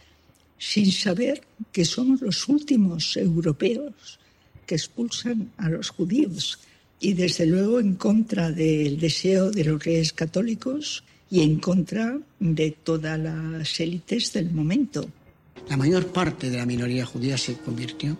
sin 0.57 0.91
saber 0.91 1.41
que 1.71 1.85
somos 1.85 2.21
los 2.21 2.49
últimos 2.49 3.15
europeos 3.15 4.19
que 4.65 4.75
expulsan 4.75 5.51
a 5.57 5.69
los 5.69 5.89
judíos 5.89 6.59
y 6.99 7.13
desde 7.13 7.45
luego 7.45 7.79
en 7.79 7.95
contra 7.95 8.51
del 8.51 8.99
deseo 8.99 9.51
de 9.51 9.63
los 9.63 9.81
reyes 9.81 10.11
católicos 10.11 11.05
y 11.29 11.43
en 11.43 11.59
contra 11.59 12.19
de 12.39 12.71
todas 12.71 13.17
las 13.17 13.79
élites 13.79 14.33
del 14.33 14.51
momento. 14.51 15.07
La 15.69 15.75
mayor 15.75 16.07
parte 16.07 16.49
de 16.49 16.57
la 16.57 16.65
minoría 16.65 17.05
judía 17.05 17.37
se 17.37 17.57
convirtió, 17.57 18.15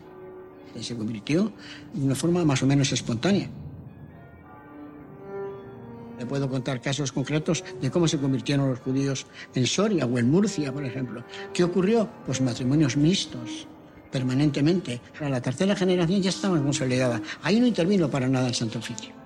se 0.80 0.96
convirtió 0.96 1.52
de 1.94 2.06
una 2.06 2.16
forma 2.16 2.44
más 2.44 2.62
o 2.62 2.68
menos 2.68 2.92
espontánea. 2.92 3.50
Le 6.20 6.26
puedo 6.26 6.50
contar 6.50 6.82
casos 6.82 7.12
concretos 7.12 7.64
de 7.80 7.92
cómo 7.92 8.08
se 8.08 8.18
convirtieron 8.18 8.70
los 8.70 8.80
judíos 8.80 9.28
en 9.54 9.66
Soria 9.66 10.06
o 10.06 10.18
en 10.18 10.30
Murcia, 10.30 10.74
por 10.74 10.84
ejemplo. 10.84 11.24
¿Qué 11.54 11.64
ocurrió? 11.64 12.10
Pues 12.26 12.42
matrimonios 12.42 12.98
mixtos, 12.98 13.68
permanentemente. 14.12 15.00
A 15.22 15.30
la 15.30 15.42
tercera 15.42 15.76
generación 15.76 16.22
ya 16.22 16.30
estaba 16.30 16.62
consolidada. 16.62 17.22
Ahí 17.44 17.60
no 17.60 17.68
intervino 17.68 18.10
para 18.10 18.28
nada 18.28 18.48
el 18.48 18.56
Santo 18.56 18.80
Oficio. 18.80 19.17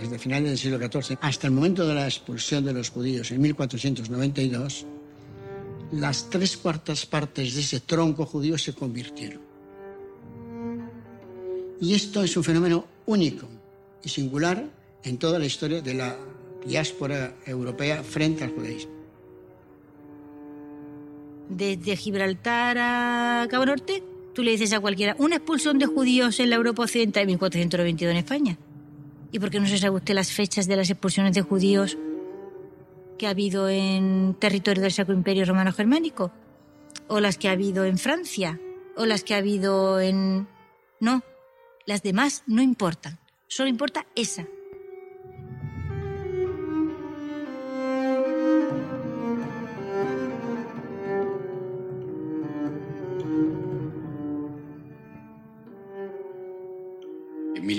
Desde 0.00 0.18
finales 0.18 0.48
del 0.48 0.58
siglo 0.58 0.78
XIV 0.78 1.18
hasta 1.20 1.46
el 1.46 1.52
momento 1.52 1.86
de 1.86 1.94
la 1.94 2.06
expulsión 2.06 2.64
de 2.64 2.72
los 2.72 2.90
judíos 2.90 3.30
en 3.30 3.40
1492, 3.40 4.86
las 5.92 6.28
tres 6.30 6.56
cuartas 6.56 7.06
partes 7.06 7.54
de 7.54 7.60
ese 7.60 7.80
tronco 7.80 8.26
judío 8.26 8.58
se 8.58 8.72
convirtieron. 8.72 9.40
Y 11.80 11.94
esto 11.94 12.22
es 12.24 12.36
un 12.36 12.44
fenómeno 12.44 12.86
único 13.06 13.46
y 14.02 14.08
singular 14.08 14.64
en 15.04 15.18
toda 15.18 15.38
la 15.38 15.46
historia 15.46 15.80
de 15.80 15.94
la 15.94 16.16
diáspora 16.66 17.36
europea 17.46 18.02
frente 18.02 18.44
al 18.44 18.50
judaísmo. 18.50 18.92
Desde 21.48 21.96
Gibraltar 21.96 22.78
a 22.78 23.46
Cabo 23.50 23.66
Norte, 23.66 24.02
tú 24.34 24.42
le 24.42 24.52
dices 24.52 24.72
a 24.72 24.80
cualquiera, 24.80 25.14
una 25.18 25.36
expulsión 25.36 25.78
de 25.78 25.86
judíos 25.86 26.40
en 26.40 26.50
la 26.50 26.56
Europa 26.56 26.82
Occidental 26.82 27.22
en 27.22 27.28
1492 27.28 28.10
en 28.10 28.16
España. 28.16 28.58
¿Y 29.34 29.40
por 29.40 29.50
qué 29.50 29.58
no 29.58 29.66
se 29.66 29.78
sabe 29.78 29.96
usted 29.96 30.14
las 30.14 30.30
fechas 30.30 30.68
de 30.68 30.76
las 30.76 30.90
expulsiones 30.90 31.34
de 31.34 31.42
judíos 31.42 31.98
que 33.18 33.26
ha 33.26 33.30
habido 33.30 33.68
en 33.68 34.36
territorio 34.38 34.80
del 34.80 34.92
Sacro 34.92 35.12
Imperio 35.12 35.44
Romano 35.44 35.72
Germánico? 35.72 36.30
¿O 37.08 37.18
las 37.18 37.36
que 37.36 37.48
ha 37.48 37.50
habido 37.50 37.84
en 37.84 37.98
Francia? 37.98 38.60
¿O 38.96 39.06
las 39.06 39.24
que 39.24 39.34
ha 39.34 39.38
habido 39.38 39.98
en... 39.98 40.46
No, 41.00 41.24
las 41.84 42.04
demás 42.04 42.44
no 42.46 42.62
importan. 42.62 43.18
Solo 43.48 43.68
importa 43.68 44.06
esa. 44.14 44.46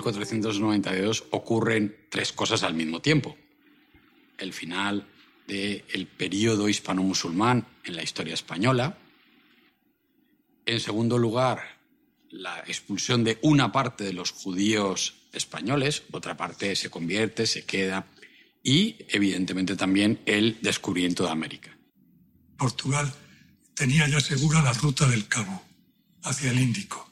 1492 0.05 1.25
ocurren 1.31 1.95
tres 2.09 2.31
cosas 2.31 2.63
al 2.63 2.75
mismo 2.75 3.01
tiempo. 3.01 3.35
El 4.37 4.53
final 4.53 5.07
del 5.47 6.07
periodo 6.07 6.69
hispano-musulmán 6.69 7.65
en 7.83 7.95
la 7.95 8.03
historia 8.03 8.33
española. 8.33 8.97
En 10.65 10.79
segundo 10.79 11.17
lugar, 11.17 11.61
la 12.29 12.59
expulsión 12.67 13.23
de 13.23 13.39
una 13.41 13.71
parte 13.71 14.03
de 14.03 14.13
los 14.13 14.31
judíos 14.31 15.15
españoles, 15.31 16.03
otra 16.11 16.37
parte 16.37 16.75
se 16.75 16.89
convierte, 16.89 17.47
se 17.47 17.65
queda, 17.65 18.07
y 18.63 18.95
evidentemente 19.09 19.75
también 19.75 20.19
el 20.25 20.57
descubrimiento 20.61 21.23
de 21.23 21.29
América. 21.29 21.77
Portugal 22.57 23.13
tenía 23.75 24.07
ya 24.07 24.19
segura 24.19 24.61
la 24.61 24.73
ruta 24.73 25.07
del 25.07 25.27
Cabo 25.27 25.61
hacia 26.23 26.51
el 26.51 26.59
Índico, 26.59 27.09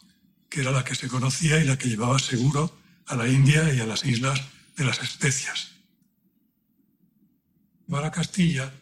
que 0.49 0.61
era 0.61 0.71
la 0.71 0.83
que 0.83 0.95
se 0.95 1.07
conocía 1.07 1.59
y 1.59 1.65
la 1.65 1.77
que 1.77 1.89
llevaba 1.89 2.17
seguro 2.17 2.82
a 3.07 3.15
la 3.15 3.27
India 3.27 3.73
y 3.73 3.79
a 3.79 3.85
las 3.85 4.05
islas 4.05 4.41
de 4.75 4.85
las 4.85 5.01
especias. 5.01 5.71
Para 7.89 8.11
Castilla 8.11 8.73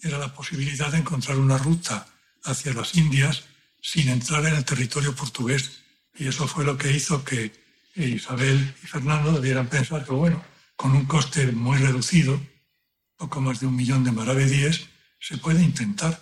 era 0.00 0.18
la 0.18 0.32
posibilidad 0.32 0.92
de 0.92 0.98
encontrar 0.98 1.38
una 1.38 1.58
ruta 1.58 2.06
hacia 2.44 2.72
las 2.72 2.94
Indias 2.94 3.44
sin 3.80 4.08
entrar 4.08 4.44
en 4.46 4.54
el 4.54 4.64
territorio 4.64 5.14
portugués. 5.14 5.82
Y 6.16 6.28
eso 6.28 6.46
fue 6.46 6.64
lo 6.64 6.76
que 6.76 6.92
hizo 6.92 7.24
que 7.24 7.52
Isabel 7.94 8.74
y 8.82 8.86
Fernando 8.86 9.32
debieran 9.32 9.68
pensar 9.68 10.04
que, 10.04 10.12
bueno, 10.12 10.44
con 10.76 10.92
un 10.92 11.06
coste 11.06 11.50
muy 11.50 11.78
reducido, 11.78 12.40
poco 13.16 13.40
más 13.40 13.60
de 13.60 13.66
un 13.66 13.74
millón 13.74 14.04
de 14.04 14.12
maravedíes, 14.12 14.86
se 15.18 15.38
puede 15.38 15.62
intentar. 15.62 16.20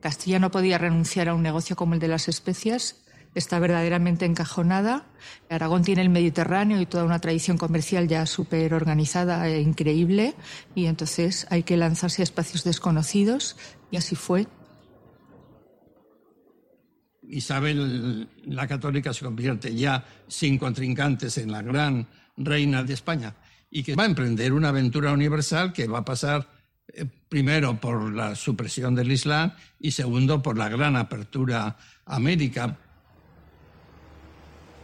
Castilla 0.00 0.38
no 0.38 0.50
podía 0.50 0.78
renunciar 0.78 1.28
a 1.28 1.34
un 1.34 1.42
negocio 1.42 1.76
como 1.76 1.94
el 1.94 2.00
de 2.00 2.08
las 2.08 2.28
especias. 2.28 2.96
Está 3.34 3.58
verdaderamente 3.58 4.26
encajonada. 4.26 5.06
Aragón 5.48 5.82
tiene 5.82 6.02
el 6.02 6.10
Mediterráneo 6.10 6.80
y 6.80 6.86
toda 6.86 7.04
una 7.04 7.20
tradición 7.20 7.56
comercial 7.56 8.06
ya 8.06 8.26
súper 8.26 8.74
organizada 8.74 9.48
e 9.48 9.60
increíble. 9.60 10.34
Y 10.74 10.86
entonces 10.86 11.46
hay 11.50 11.62
que 11.62 11.76
lanzarse 11.76 12.22
a 12.22 12.24
espacios 12.24 12.64
desconocidos. 12.64 13.56
Y 13.90 13.96
así 13.96 14.16
fue. 14.16 14.46
Isabel 17.22 18.28
la 18.44 18.66
Católica 18.66 19.14
se 19.14 19.24
convierte 19.24 19.74
ya 19.74 20.04
sin 20.28 20.58
contrincantes 20.58 21.38
en 21.38 21.50
la 21.50 21.62
gran 21.62 22.06
reina 22.36 22.82
de 22.82 22.92
España 22.92 23.34
y 23.70 23.82
que 23.82 23.96
va 23.96 24.02
a 24.02 24.06
emprender 24.06 24.52
una 24.52 24.68
aventura 24.68 25.12
universal 25.12 25.72
que 25.72 25.88
va 25.88 26.00
a 26.00 26.04
pasar 26.04 26.46
eh, 26.88 27.06
primero 27.28 27.80
por 27.80 28.12
la 28.12 28.34
supresión 28.34 28.94
del 28.94 29.10
Islam 29.10 29.52
y 29.80 29.92
segundo 29.92 30.42
por 30.42 30.58
la 30.58 30.68
gran 30.68 30.96
apertura 30.96 31.76
América. 32.04 32.78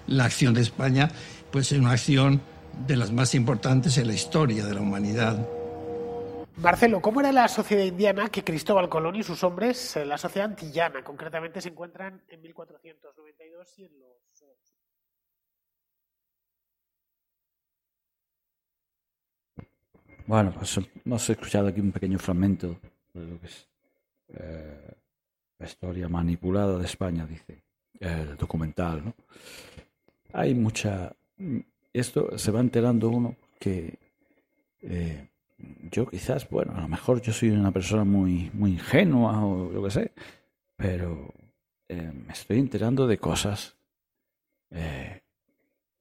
La 0.08 0.24
acción 0.24 0.54
de 0.54 0.62
España 0.62 1.10
pues 1.50 1.72
es 1.72 1.78
una 1.78 1.92
acción 1.92 2.40
de 2.86 2.96
las 2.96 3.12
más 3.12 3.34
importantes 3.34 3.98
en 3.98 4.06
la 4.06 4.14
historia 4.14 4.64
de 4.64 4.74
la 4.74 4.80
humanidad. 4.80 5.46
Marcelo, 6.56 7.00
¿cómo 7.00 7.20
era 7.20 7.30
la 7.30 7.46
sociedad 7.46 7.84
indiana 7.84 8.28
que 8.30 8.42
Cristóbal 8.42 8.88
Colón 8.88 9.14
y 9.16 9.22
sus 9.22 9.44
hombres, 9.44 9.96
eh, 9.96 10.04
la 10.04 10.18
sociedad 10.18 10.48
antillana, 10.48 11.04
concretamente 11.04 11.60
se 11.60 11.68
encuentran 11.68 12.20
en 12.28 12.42
1492 12.42 13.78
y 13.78 13.84
en 13.84 13.98
los... 14.00 14.08
Bueno, 20.26 20.52
pues 20.52 20.78
hemos 21.06 21.30
escuchado 21.30 21.68
aquí 21.68 21.80
un 21.80 21.92
pequeño 21.92 22.18
fragmento 22.18 22.78
de 23.14 23.26
lo 23.26 23.40
que 23.40 23.46
es 23.46 23.68
eh, 24.34 24.94
la 25.58 25.66
historia 25.66 26.08
manipulada 26.08 26.76
de 26.76 26.84
España, 26.84 27.24
dice 27.24 27.62
el 28.00 28.36
documental, 28.36 29.04
¿no? 29.04 29.14
Hay 30.32 30.54
mucha... 30.54 31.14
Esto 31.92 32.38
se 32.38 32.50
va 32.50 32.60
enterando 32.60 33.08
uno 33.08 33.36
que... 33.58 33.98
Eh, 34.82 35.28
yo 35.90 36.06
quizás, 36.06 36.48
bueno, 36.48 36.72
a 36.76 36.80
lo 36.82 36.88
mejor 36.88 37.20
yo 37.20 37.32
soy 37.32 37.50
una 37.50 37.72
persona 37.72 38.04
muy, 38.04 38.50
muy 38.52 38.72
ingenua 38.72 39.44
o 39.44 39.72
lo 39.72 39.82
que 39.82 39.90
sé, 39.90 40.12
pero 40.76 41.34
eh, 41.88 42.12
me 42.26 42.32
estoy 42.32 42.60
enterando 42.60 43.08
de 43.08 43.18
cosas, 43.18 43.74
eh, 44.70 45.20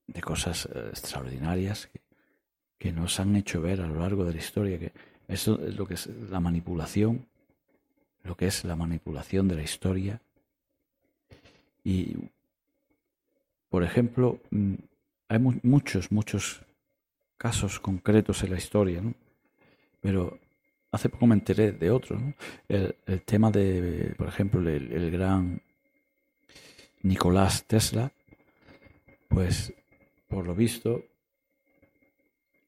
de 0.05 0.21
cosas 0.21 0.69
extraordinarias 0.91 1.87
que, 1.87 2.01
que, 2.77 2.91
nos 2.91 3.19
han 3.19 3.35
hecho 3.35 3.59
ver 3.59 3.81
a 3.81 3.87
lo 3.87 3.99
largo 3.99 4.25
de 4.25 4.33
la 4.33 4.37
historia, 4.37 4.77
que 4.77 4.91
eso 5.27 5.59
es 5.65 5.75
lo 5.75 5.87
que 5.87 5.95
es 5.95 6.05
la 6.05 6.39
manipulación, 6.39 7.25
lo 8.23 8.35
que 8.35 8.45
es 8.45 8.63
la 8.63 8.75
manipulación 8.75 9.47
de 9.47 9.55
la 9.55 9.63
historia. 9.63 10.21
Y, 11.83 12.15
por 13.69 13.83
ejemplo, 13.83 14.39
mm, 14.51 14.75
hay 15.29 15.39
mu 15.39 15.53
muchos, 15.63 16.11
muchos 16.11 16.61
casos 17.37 17.79
concretos 17.79 18.43
en 18.43 18.51
la 18.51 18.57
historia. 18.57 19.01
Pero 20.01 20.39
hace 20.91 21.09
poco 21.09 21.27
me 21.27 21.35
enteré 21.35 21.71
de 21.71 21.91
otro, 21.91 22.17
¿no? 22.19 22.33
el, 22.67 22.95
el, 23.05 23.21
tema 23.21 23.51
de, 23.51 24.13
por 24.17 24.27
ejemplo, 24.27 24.67
el, 24.69 25.11
gran 25.11 25.61
Nicolás 27.03 27.65
Tesla, 27.65 28.11
pues 29.27 29.73
por 30.27 30.45
lo 30.45 30.55
visto 30.55 31.03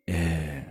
eh, 0.06 0.66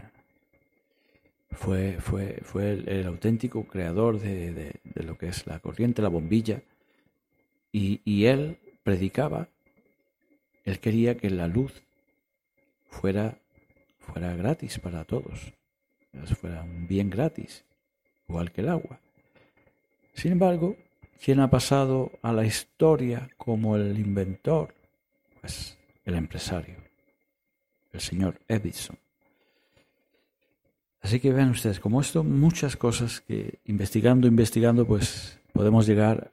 fue, 1.51 1.99
fue, 2.01 2.41
fue 2.43 2.73
el, 2.73 2.89
el, 2.89 3.07
auténtico 3.07 3.65
creador 3.65 4.21
de, 4.21 4.53
de, 4.53 4.81
de, 4.85 5.03
lo 5.03 5.17
que 5.17 5.29
es 5.29 5.47
la 5.47 5.59
corriente, 5.59 6.03
la 6.03 6.09
bombilla, 6.09 6.63
y, 7.73 8.01
y 8.05 8.27
él 8.27 8.59
predicaba, 8.83 9.49
él 10.69 10.81
quería 10.81 11.17
que 11.17 11.31
la 11.31 11.49
luz 11.49 11.83
fuera, 12.89 13.39
fuera 13.99 14.35
gratis 14.35 14.79
para 14.79 15.05
todos 15.05 15.53
fuera 16.27 16.63
un 16.63 16.87
bien 16.87 17.11
gratis, 17.11 17.65
igual 18.29 18.53
que 18.53 18.61
el 18.61 18.69
agua. 18.69 19.01
Sin 20.15 20.33
embargo, 20.33 20.77
¿quién 21.23 21.41
ha 21.41 21.51
pasado 21.51 22.13
a 22.23 22.33
la 22.33 22.45
historia 22.45 23.29
como 23.37 23.77
el 23.77 23.99
inventor? 23.99 24.75
Pues 25.41 25.79
el 26.05 26.15
empresario, 26.15 26.77
el 27.93 28.01
señor 28.01 28.41
Edison. 28.49 28.99
Así 31.01 31.21
que 31.21 31.33
vean 31.33 31.51
ustedes, 31.51 31.79
como 31.79 32.01
esto, 32.01 32.25
muchas 32.25 32.77
cosas 32.77 33.21
que 33.21 33.61
investigando, 33.67 34.27
investigando, 34.27 34.85
pues 34.87 35.39
podemos 35.53 35.87
llegar 35.87 36.33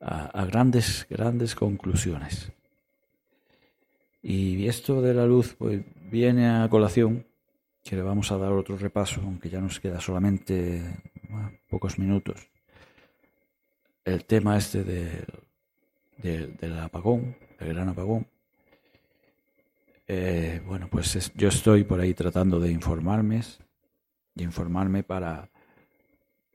a, 0.00 0.26
a 0.26 0.44
grandes, 0.44 1.06
grandes 1.08 1.54
conclusiones. 1.54 2.50
Y 4.28 4.66
esto 4.66 5.00
de 5.02 5.14
la 5.14 5.24
luz, 5.24 5.54
pues 5.56 5.84
viene 6.10 6.48
a 6.48 6.68
colación 6.68 7.24
que 7.84 7.94
le 7.94 8.02
vamos 8.02 8.32
a 8.32 8.36
dar 8.36 8.50
otro 8.50 8.76
repaso, 8.76 9.20
aunque 9.20 9.48
ya 9.48 9.60
nos 9.60 9.78
queda 9.78 10.00
solamente 10.00 10.82
pocos 11.70 11.96
minutos. 11.96 12.50
El 14.04 14.24
tema 14.24 14.56
este 14.56 14.82
del, 14.82 15.26
del, 16.16 16.56
del 16.56 16.76
apagón, 16.80 17.36
el 17.60 17.68
gran 17.68 17.88
apagón. 17.88 18.26
Eh, 20.08 20.60
bueno, 20.66 20.88
pues 20.90 21.14
es, 21.14 21.32
yo 21.36 21.46
estoy 21.46 21.84
por 21.84 22.00
ahí 22.00 22.12
tratando 22.12 22.58
de 22.58 22.72
informarme, 22.72 23.42
de 24.34 24.42
informarme 24.42 25.04
para, 25.04 25.48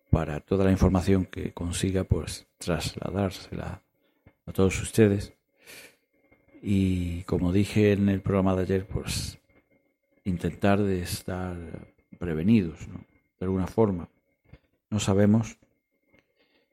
para 0.10 0.42
toda 0.42 0.66
la 0.66 0.72
información 0.72 1.24
que 1.24 1.54
consiga, 1.54 2.04
pues 2.04 2.46
trasladársela 2.58 3.82
a 4.46 4.52
todos 4.52 4.82
ustedes. 4.82 5.32
Y 6.62 7.24
como 7.24 7.52
dije 7.52 7.94
en 7.94 8.08
el 8.10 8.22
programa 8.22 8.56
de 8.56 8.62
ayer, 8.64 8.86
pues 8.86 9.40
intentar 10.24 10.82
de 10.82 11.02
estar 11.02 11.58
prevenidos, 12.20 12.88
¿no? 12.88 13.00
de 13.40 13.46
alguna 13.46 13.66
forma. 13.66 14.08
No 14.92 15.00
sabemos 15.00 15.58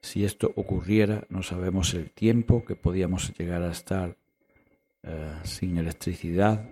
si 0.01 0.23
esto 0.23 0.51
ocurriera, 0.55 1.25
no 1.29 1.41
sabemos 1.41 1.93
el 1.95 2.11
tiempo 2.11 2.63
que 2.63 2.75
podíamos 2.75 3.33
llegar 3.37 3.63
a 3.63 3.71
estar 3.71 4.15
uh, 5.03 5.45
sin 5.45 5.77
electricidad. 5.77 6.69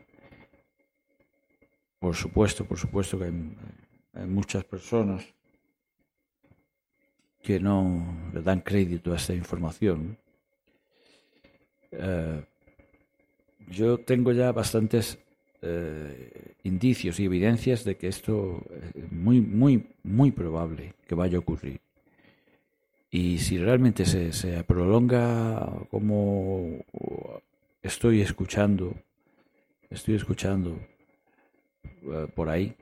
Por 1.99 2.15
supuesto, 2.15 2.65
por 2.65 2.77
supuesto 2.77 3.17
que 3.17 3.25
hay, 3.25 4.27
muchas 4.27 4.63
personas 4.63 5.25
que 7.41 7.59
no 7.59 8.31
le 8.33 8.41
dan 8.41 8.61
crédito 8.61 9.13
a 9.13 9.15
esta 9.15 9.33
información. 9.33 10.17
Uh, 11.91 12.41
yo 13.67 13.99
tengo 13.99 14.31
ya 14.31 14.51
bastantes 14.51 15.19
eh, 15.61 16.53
indicios 16.63 17.19
y 17.19 17.25
evidencias 17.25 17.83
de 17.83 17.97
que 17.97 18.07
esto 18.07 18.63
es 18.93 19.11
muy, 19.11 19.41
muy, 19.41 19.87
muy 20.03 20.31
probable 20.31 20.93
que 21.07 21.15
vaya 21.15 21.37
a 21.37 21.39
ocurrir. 21.39 21.79
Y 23.09 23.39
si 23.39 23.57
realmente 23.57 24.05
se, 24.05 24.33
se 24.33 24.63
prolonga 24.63 25.67
como 25.89 26.83
estoy 27.81 28.21
escuchando, 28.21 28.93
estoy 29.89 30.15
escuchando 30.15 30.77
uh, 32.03 32.27
por 32.35 32.49
ahí, 32.49 32.75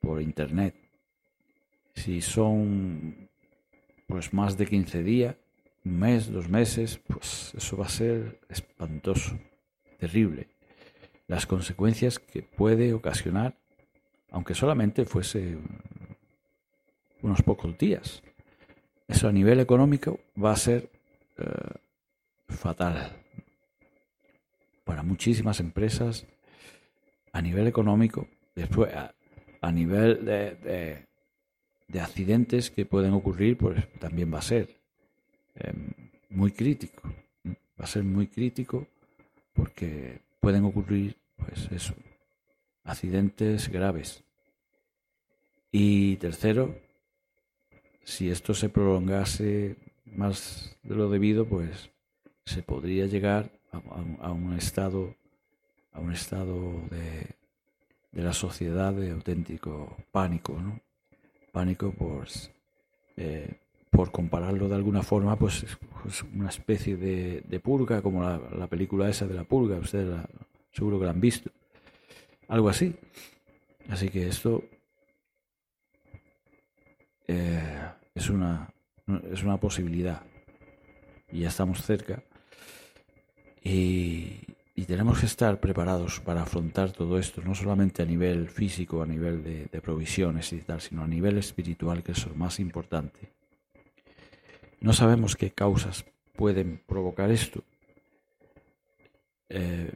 por 0.00 0.22
internet, 0.22 0.74
si 1.94 2.20
son 2.20 3.28
pues 4.06 4.32
más 4.32 4.56
de 4.56 4.66
15 4.66 5.02
días, 5.02 5.36
un 5.84 5.98
mes, 5.98 6.30
dos 6.30 6.48
meses, 6.48 7.00
pues 7.06 7.52
eso 7.56 7.76
va 7.76 7.86
a 7.86 7.88
ser 7.88 8.40
espantoso 8.48 9.38
terrible 10.04 10.48
las 11.26 11.46
consecuencias 11.46 12.18
que 12.18 12.42
puede 12.42 12.92
ocasionar, 12.92 13.56
aunque 14.30 14.54
solamente 14.54 15.06
fuese 15.06 15.56
unos 17.22 17.40
pocos 17.40 17.78
días. 17.78 18.22
Eso 19.08 19.28
a 19.28 19.32
nivel 19.32 19.60
económico 19.60 20.20
va 20.36 20.52
a 20.52 20.56
ser 20.56 20.90
eh, 21.38 21.44
fatal 22.48 23.16
para 24.84 25.02
muchísimas 25.02 25.60
empresas 25.60 26.26
a 27.32 27.40
nivel 27.40 27.66
económico, 27.66 28.28
después 28.54 28.92
a, 28.94 29.72
nivel 29.72 30.26
de, 30.26 31.06
de, 31.88 32.00
accidentes 32.00 32.70
que 32.70 32.84
pueden 32.84 33.14
ocurrir, 33.14 33.56
pues 33.56 33.82
también 33.98 34.32
va 34.32 34.38
a 34.38 34.42
ser 34.42 34.68
em, 35.54 35.90
muy 36.28 36.52
crítico. 36.52 37.02
Va 37.46 37.84
a 37.84 37.86
ser 37.86 38.04
muy 38.04 38.28
crítico 38.28 38.86
porque 39.54 40.20
pueden 40.40 40.64
ocurrir, 40.64 41.16
pues 41.36 41.68
eso, 41.72 41.94
accidentes 42.84 43.68
graves. 43.68 44.22
Y 45.72 46.16
tercero, 46.16 46.78
si 48.04 48.30
esto 48.30 48.52
se 48.54 48.68
prolongase 48.68 49.76
más 50.04 50.76
de 50.82 50.94
lo 50.94 51.08
debido, 51.08 51.46
pues 51.46 51.90
se 52.44 52.62
podría 52.62 53.06
llegar 53.06 53.50
a, 54.20 54.30
un 54.30 54.54
estado 54.54 55.16
a 55.92 56.00
un 56.00 56.12
estado 56.12 56.72
de, 56.90 57.26
de, 58.12 58.22
la 58.22 58.32
sociedad 58.32 58.92
de 58.92 59.12
auténtico 59.12 59.96
pánico, 60.10 60.60
¿no? 60.60 60.80
Pánico 61.52 61.92
por, 61.92 62.26
eh, 63.16 63.60
por 63.94 64.10
compararlo 64.10 64.68
de 64.68 64.74
alguna 64.74 65.02
forma, 65.02 65.36
pues 65.36 65.62
es 65.62 65.76
pues 66.02 66.22
una 66.34 66.48
especie 66.48 66.96
de, 66.96 67.42
de 67.42 67.60
purga, 67.60 68.02
como 68.02 68.22
la, 68.22 68.40
la, 68.58 68.66
película 68.66 69.08
esa 69.08 69.26
de 69.26 69.34
la 69.34 69.44
purga, 69.44 69.76
ustedes 69.76 70.20
seguro 70.72 70.98
que 70.98 71.04
la 71.04 71.12
han 71.12 71.20
visto. 71.20 71.50
Algo 72.48 72.68
así. 72.68 72.94
Así 73.88 74.08
que 74.08 74.28
esto 74.28 74.62
eh, 77.26 77.88
es, 78.14 78.30
una, 78.30 78.68
es 79.30 79.42
una 79.42 79.58
posibilidad. 79.58 80.22
Y 81.30 81.40
ya 81.40 81.48
estamos 81.48 81.82
cerca. 81.82 82.22
Y, 83.62 84.40
tenemos 84.86 85.18
que 85.18 85.26
estar 85.26 85.60
preparados 85.60 86.20
para 86.20 86.42
afrontar 86.42 86.92
todo 86.92 87.18
esto, 87.18 87.40
no 87.42 87.54
solamente 87.54 88.02
a 88.02 88.04
nivel 88.04 88.50
físico, 88.50 89.02
a 89.02 89.06
nivel 89.06 89.42
de, 89.42 89.80
provisiones 89.80 90.52
y 90.52 90.58
tal, 90.58 90.82
sino 90.82 91.02
a 91.02 91.08
nivel 91.08 91.38
espiritual, 91.38 92.02
que 92.02 92.12
es 92.12 92.26
lo 92.26 92.34
más 92.34 92.60
importante. 92.60 93.18
No 94.84 94.92
sabemos 94.92 95.34
qué 95.34 95.50
causas 95.50 96.04
pueden 96.36 96.78
provocar 96.86 97.30
esto. 97.30 97.64
Eh, 99.48 99.90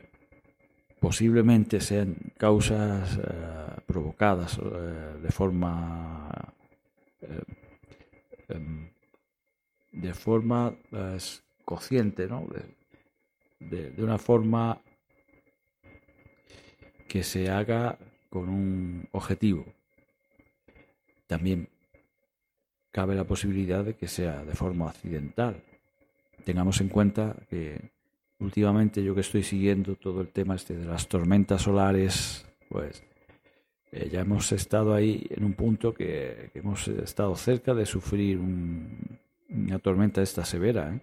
posiblemente 0.98 1.82
sean 1.82 2.16
causas 2.38 3.18
eh, 3.18 3.80
provocadas 3.84 4.56
eh, 4.56 5.18
de 5.20 5.30
forma 5.30 6.54
em, 8.48 8.88
de 9.92 10.14
forma 10.14 10.74
consciente, 11.66 12.26
¿no? 12.26 12.46
de, 13.60 13.92
una 13.98 14.16
forma 14.16 14.80
que 17.06 17.22
se 17.22 17.50
haga 17.50 17.98
con 18.30 18.48
un 18.48 19.06
objetivo. 19.12 19.66
También 21.26 21.68
cabe 22.98 23.14
la 23.14 23.22
posibilidad 23.22 23.84
de 23.84 23.94
que 23.94 24.08
sea 24.08 24.44
de 24.44 24.56
forma 24.56 24.88
accidental. 24.88 25.62
Tengamos 26.44 26.80
en 26.80 26.88
cuenta 26.88 27.36
que 27.48 27.92
últimamente 28.40 29.04
yo 29.04 29.14
que 29.14 29.20
estoy 29.20 29.44
siguiendo 29.44 29.94
todo 29.94 30.20
el 30.20 30.30
tema 30.30 30.56
este 30.56 30.74
de 30.74 30.84
las 30.84 31.06
tormentas 31.06 31.62
solares, 31.62 32.44
pues 32.68 33.04
eh, 33.92 34.08
ya 34.10 34.22
hemos 34.22 34.50
estado 34.50 34.94
ahí 34.94 35.24
en 35.30 35.44
un 35.44 35.52
punto 35.52 35.94
que, 35.94 36.50
hemos 36.54 36.88
estado 36.88 37.36
cerca 37.36 37.72
de 37.72 37.86
sufrir 37.86 38.40
una 38.40 39.78
tormenta 39.78 40.20
esta 40.20 40.44
severa. 40.44 40.92
¿eh? 40.92 41.00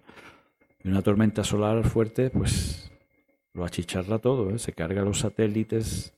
Una 0.84 1.00
tormenta 1.00 1.44
solar 1.44 1.82
fuerte, 1.88 2.28
pues 2.28 2.92
lo 3.54 3.64
achicharra 3.64 4.18
todo, 4.18 4.50
¿eh? 4.50 4.58
se 4.58 4.74
carga 4.74 5.00
los 5.00 5.20
satélites, 5.20 6.12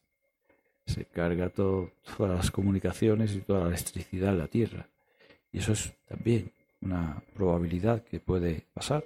se 0.87 1.05
carga 1.05 1.51
todas 1.51 1.89
las 2.19 2.51
comunicaciones 2.51 3.37
y 3.37 3.43
toda 3.43 3.61
la 3.61 3.69
electricidad 3.69 4.33
en 4.33 4.39
la 4.39 4.49
Tierra. 4.49 4.89
Y 5.53 5.59
eso 5.59 5.73
es 5.73 5.93
también 6.07 6.53
una 6.81 7.23
probabilidad 7.35 8.05
que 8.05 8.21
puede 8.21 8.67
pasar. 8.75 9.05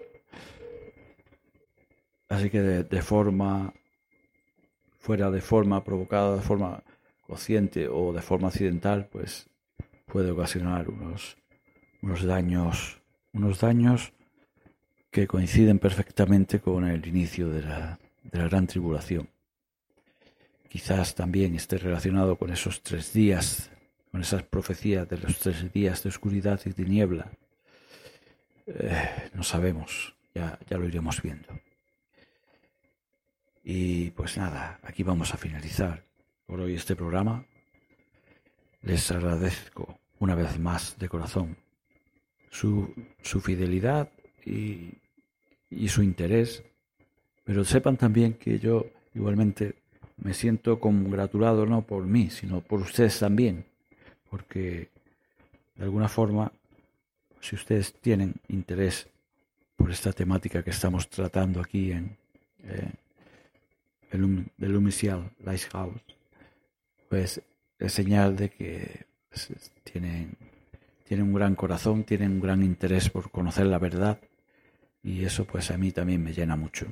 Así 2.29 2.49
que 2.49 2.61
de, 2.61 3.03
forma, 3.03 3.75
fuera 4.99 5.31
de 5.31 5.41
forma 5.41 5.85
provocada, 5.85 6.37
de 6.37 6.43
forma 6.43 6.83
consciente 7.27 7.89
o 7.89 8.13
de 8.13 8.23
forma 8.23 8.49
accidental, 8.49 9.09
pues 9.13 9.49
puede 10.07 10.31
ocasionar 10.31 10.89
unos, 10.89 11.37
unos 12.01 12.23
daños, 12.23 13.01
unos 13.33 13.61
daños 13.61 14.13
que 15.11 15.27
coinciden 15.27 15.79
perfectamente 15.79 16.61
con 16.61 16.87
el 16.87 17.07
inicio 17.07 17.51
de 17.51 17.63
la, 17.63 17.99
de 18.23 18.39
la 18.39 18.49
gran 18.49 18.67
tribulación. 18.67 19.29
Quizás 20.71 21.15
también 21.15 21.55
esté 21.55 21.77
relacionado 21.77 22.37
con 22.37 22.51
esos 22.51 22.83
tres 22.83 23.13
días, 23.13 23.71
con 24.13 24.21
esas 24.21 24.45
profecías 24.45 25.09
de 25.09 25.19
los 25.19 25.39
tres 25.41 25.73
días 25.73 26.05
de 26.05 26.11
oscuridad 26.11 26.61
y 26.65 26.73
tiniebla. 26.73 27.33
Eh, 28.67 29.31
no 29.35 29.43
sabemos, 29.43 30.15
ya, 30.33 30.57
ya 30.71 30.79
lo 30.79 30.87
iremos 30.87 31.21
viendo. 31.21 31.49
Y 33.65 34.11
pues 34.11 34.37
nada, 34.37 34.79
aquí 34.85 35.03
vamos 35.03 35.35
a 35.35 35.37
finalizar 35.37 36.05
por 36.47 36.61
hoy 36.61 36.75
este 36.75 36.95
programa. 36.95 37.45
Les 38.83 39.11
agradezco 39.11 39.99
una 40.21 40.37
vez 40.37 40.61
más 40.61 40.97
de 40.99 41.09
corazón 41.09 41.57
su, 42.51 42.95
su 43.23 43.41
fidelidad 43.41 44.09
y 44.47 45.03
y 45.73 45.89
su 45.89 46.03
interés, 46.03 46.63
pero 47.45 47.65
sepan 47.65 47.97
también 47.97 48.35
que 48.35 48.59
yo 48.59 48.87
igualmente 49.15 49.75
me 50.19 50.35
siento 50.35 50.79
congratulado 50.79 51.67
no 51.67 51.83
por 51.83 52.07
mí, 52.07 52.31
sino 52.31 52.61
por 52.61 52.81
ustedes 52.81 53.19
también, 53.19 53.65
porque 54.33 54.89
de 55.75 55.85
alguna 55.85 56.09
forma, 56.09 56.51
si 57.39 57.55
ustedes 57.55 57.93
tienen 58.01 58.35
interés 58.49 59.07
por 59.77 59.91
esta 59.91 60.11
temática 60.15 60.63
que 60.63 60.71
estamos 60.71 61.11
tratando 61.11 61.61
aquí 61.61 61.93
en 61.93 62.17
eh, 62.65 62.93
el, 64.11 64.47
el 64.59 64.75
Umicial 64.75 65.31
Lighthouse, 65.45 66.01
pues 67.11 67.43
es 67.79 67.93
señal 67.93 68.35
de 68.35 68.49
que 68.49 69.05
pues, 69.29 69.71
tienen, 69.85 70.35
tienen 71.05 71.27
un 71.27 71.35
gran 71.35 71.55
corazón, 71.55 72.05
tienen 72.05 72.33
un 72.33 72.41
gran 72.41 72.63
interés 72.63 73.11
por 73.11 73.31
conocer 73.31 73.67
la 73.67 73.79
verdad 73.79 74.19
y 75.03 75.27
eso 75.27 75.45
pues 75.45 75.71
a 75.71 75.77
mí 75.77 75.93
también 75.93 76.23
me 76.25 76.33
llena 76.33 76.57
mucho. 76.57 76.87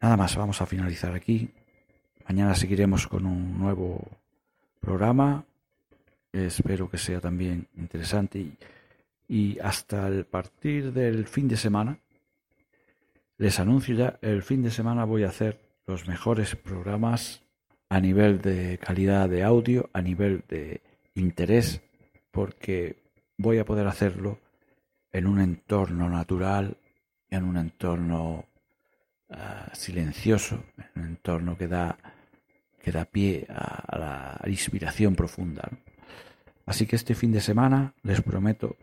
Nada 0.00 0.16
más, 0.16 0.34
vamos 0.34 0.62
a 0.62 0.66
finalizar 0.66 1.12
aquí. 1.12 1.50
Mañana 2.26 2.54
seguiremos 2.54 3.06
con 3.06 3.26
un 3.26 3.58
nuevo 3.58 4.00
programa. 4.80 5.44
Espero 6.32 6.90
que 6.90 6.98
sea 6.98 7.20
también 7.20 7.66
interesante 7.76 8.52
y, 9.28 9.58
hasta 9.60 10.08
el 10.08 10.24
partir 10.24 10.92
del 10.92 11.26
fin 11.26 11.48
de 11.48 11.56
semana 11.56 11.98
les 13.38 13.60
anuncio 13.60 13.94
ya, 13.94 14.18
el 14.20 14.42
fin 14.42 14.62
de 14.62 14.70
semana 14.70 15.04
voy 15.04 15.22
a 15.22 15.28
hacer 15.28 15.60
los 15.86 16.08
mejores 16.08 16.56
programas 16.56 17.42
a 17.88 18.00
nivel 18.00 18.40
de 18.40 18.78
calidad 18.78 19.28
de 19.28 19.44
audio, 19.44 19.88
a 19.92 20.02
nivel 20.02 20.42
de 20.48 20.82
interés, 21.14 21.80
porque 22.32 22.96
voy 23.36 23.58
a 23.58 23.64
poder 23.64 23.86
hacerlo 23.86 24.38
en 25.12 25.26
un 25.26 25.40
entorno 25.40 26.08
natural, 26.10 26.76
en 27.30 27.44
un 27.44 27.56
entorno 27.56 28.44
uh, 29.28 29.34
silencioso, 29.72 30.64
en 30.76 31.02
un 31.02 31.08
entorno 31.10 31.56
que 31.56 31.68
da, 31.68 31.96
que 32.82 32.90
da 32.90 33.04
pie 33.04 33.46
a, 33.48 33.84
a 33.86 33.98
la 33.98 34.50
inspiración 34.50 35.14
profunda. 35.14 35.68
¿no? 35.70 35.87
Así 36.68 36.86
que 36.86 36.96
este 36.96 37.14
fin 37.14 37.32
de 37.32 37.40
semana 37.40 37.94
les 38.02 38.20
prometo, 38.20 38.76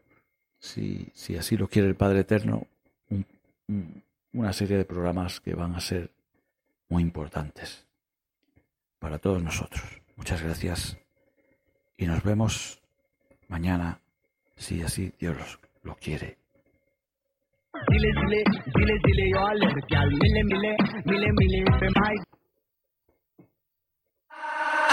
si, 0.57 1.07
si 1.13 1.37
así 1.37 1.55
lo 1.55 1.67
quiere 1.67 1.87
el 1.87 1.95
Padre 1.95 2.21
Eterno, 2.21 2.65
un, 3.09 3.25
un, 3.67 4.03
una 4.33 4.53
serie 4.53 4.77
de 4.77 4.85
programas 4.85 5.39
que 5.39 5.53
van 5.53 5.75
a 5.75 5.79
ser 5.79 6.09
muy 6.89 7.03
importantes 7.03 7.85
para 8.97 9.19
todos 9.19 9.43
nosotros. 9.43 9.83
Muchas 10.15 10.41
gracias 10.41 10.97
y 11.95 12.07
nos 12.07 12.23
vemos 12.23 12.81
mañana, 13.49 13.99
si 14.55 14.81
así 14.81 15.13
Dios 15.19 15.37
los 15.37 15.59
lo 15.83 15.95
quiere. 15.95 16.37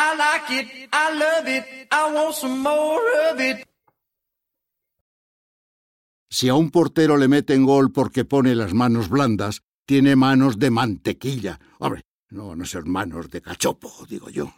I 0.02 0.16
like 0.16 0.50
it, 0.50 0.88
I 0.92 1.16
love 1.16 1.48
it, 1.48 1.64
I 1.92 2.12
want 2.12 2.34
some 2.34 2.58
more 2.58 3.00
of 3.30 3.40
it. 3.40 3.64
Si 6.28 6.48
a 6.48 6.54
un 6.54 6.70
portero 6.70 7.16
le 7.16 7.28
meten 7.28 7.64
gol 7.64 7.92
porque 7.92 8.24
pone 8.24 8.54
las 8.56 8.74
manos 8.74 9.08
blandas, 9.08 9.62
tiene 9.86 10.16
manos 10.16 10.58
de 10.58 10.70
mantequilla. 10.70 11.60
Hombre, 11.78 12.02
no, 12.30 12.56
no 12.56 12.64
ser 12.64 12.84
manos 12.86 13.30
de 13.30 13.42
cachopo, 13.42 13.92
digo 14.08 14.28
yo. 14.28 14.52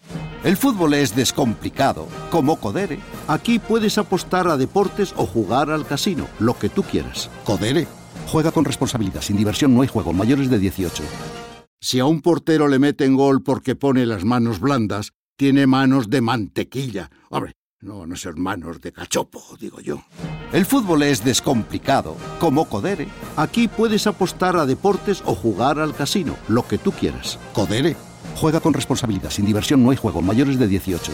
El 0.45 0.57
fútbol 0.57 0.95
es 0.95 1.14
descomplicado, 1.14 2.09
como 2.30 2.57
Codere. 2.61 3.01
Aquí 3.28 3.59
puedes 3.59 3.99
apostar 3.99 4.49
a 4.49 4.57
deportes 4.57 5.12
o 5.16 5.26
jugar 5.26 5.70
al 5.70 5.84
casino, 5.84 6.26
lo 6.38 6.59
que 6.59 6.68
tú 6.70 6.84
quieras. 6.84 7.28
Codere. 7.45 7.86
Juega 8.28 8.51
con 8.51 8.64
responsabilidad, 8.64 9.20
sin 9.20 9.36
diversión 9.36 9.74
no 9.74 9.82
hay 9.82 9.88
juego, 9.88 10.12
mayores 10.12 10.49
de 10.49 10.59
18. 10.59 11.03
Si 11.80 11.99
a 11.99 12.07
un 12.07 12.22
portero 12.22 12.68
le 12.68 12.78
meten 12.78 13.14
gol 13.14 13.42
porque 13.42 13.76
pone 13.76 14.07
las 14.07 14.24
manos 14.24 14.61
blandas, 14.61 15.12
tiene 15.37 15.66
manos 15.66 16.11
de 16.11 16.20
mantequilla. 16.20 17.11
Hombre, 17.30 17.55
no, 17.80 18.07
no 18.07 18.16
ser 18.16 18.37
manos 18.37 18.80
de 18.80 18.93
cachopo, 18.93 19.43
digo 19.59 19.80
yo. 19.80 20.03
El 20.53 20.64
fútbol 20.64 21.03
es 21.03 21.24
descomplicado, 21.24 22.16
como 22.39 22.66
Codere. 22.68 23.09
Aquí 23.37 23.68
puedes 23.68 24.07
apostar 24.07 24.57
a 24.57 24.66
deportes 24.66 25.22
o 25.26 25.35
jugar 25.35 25.78
al 25.78 25.95
casino, 25.95 26.37
lo 26.49 26.66
que 26.66 26.78
tú 26.78 26.93
quieras. 26.93 27.39
Codere. 27.53 27.97
Juega 28.37 28.61
con 28.61 28.74
responsabilidad, 28.74 29.30
sin 29.30 29.47
diversión 29.47 29.82
no 29.82 29.91
hay 29.91 29.97
juego, 29.97 30.22
mayores 30.22 30.59
de 30.59 30.66
18. 30.66 31.12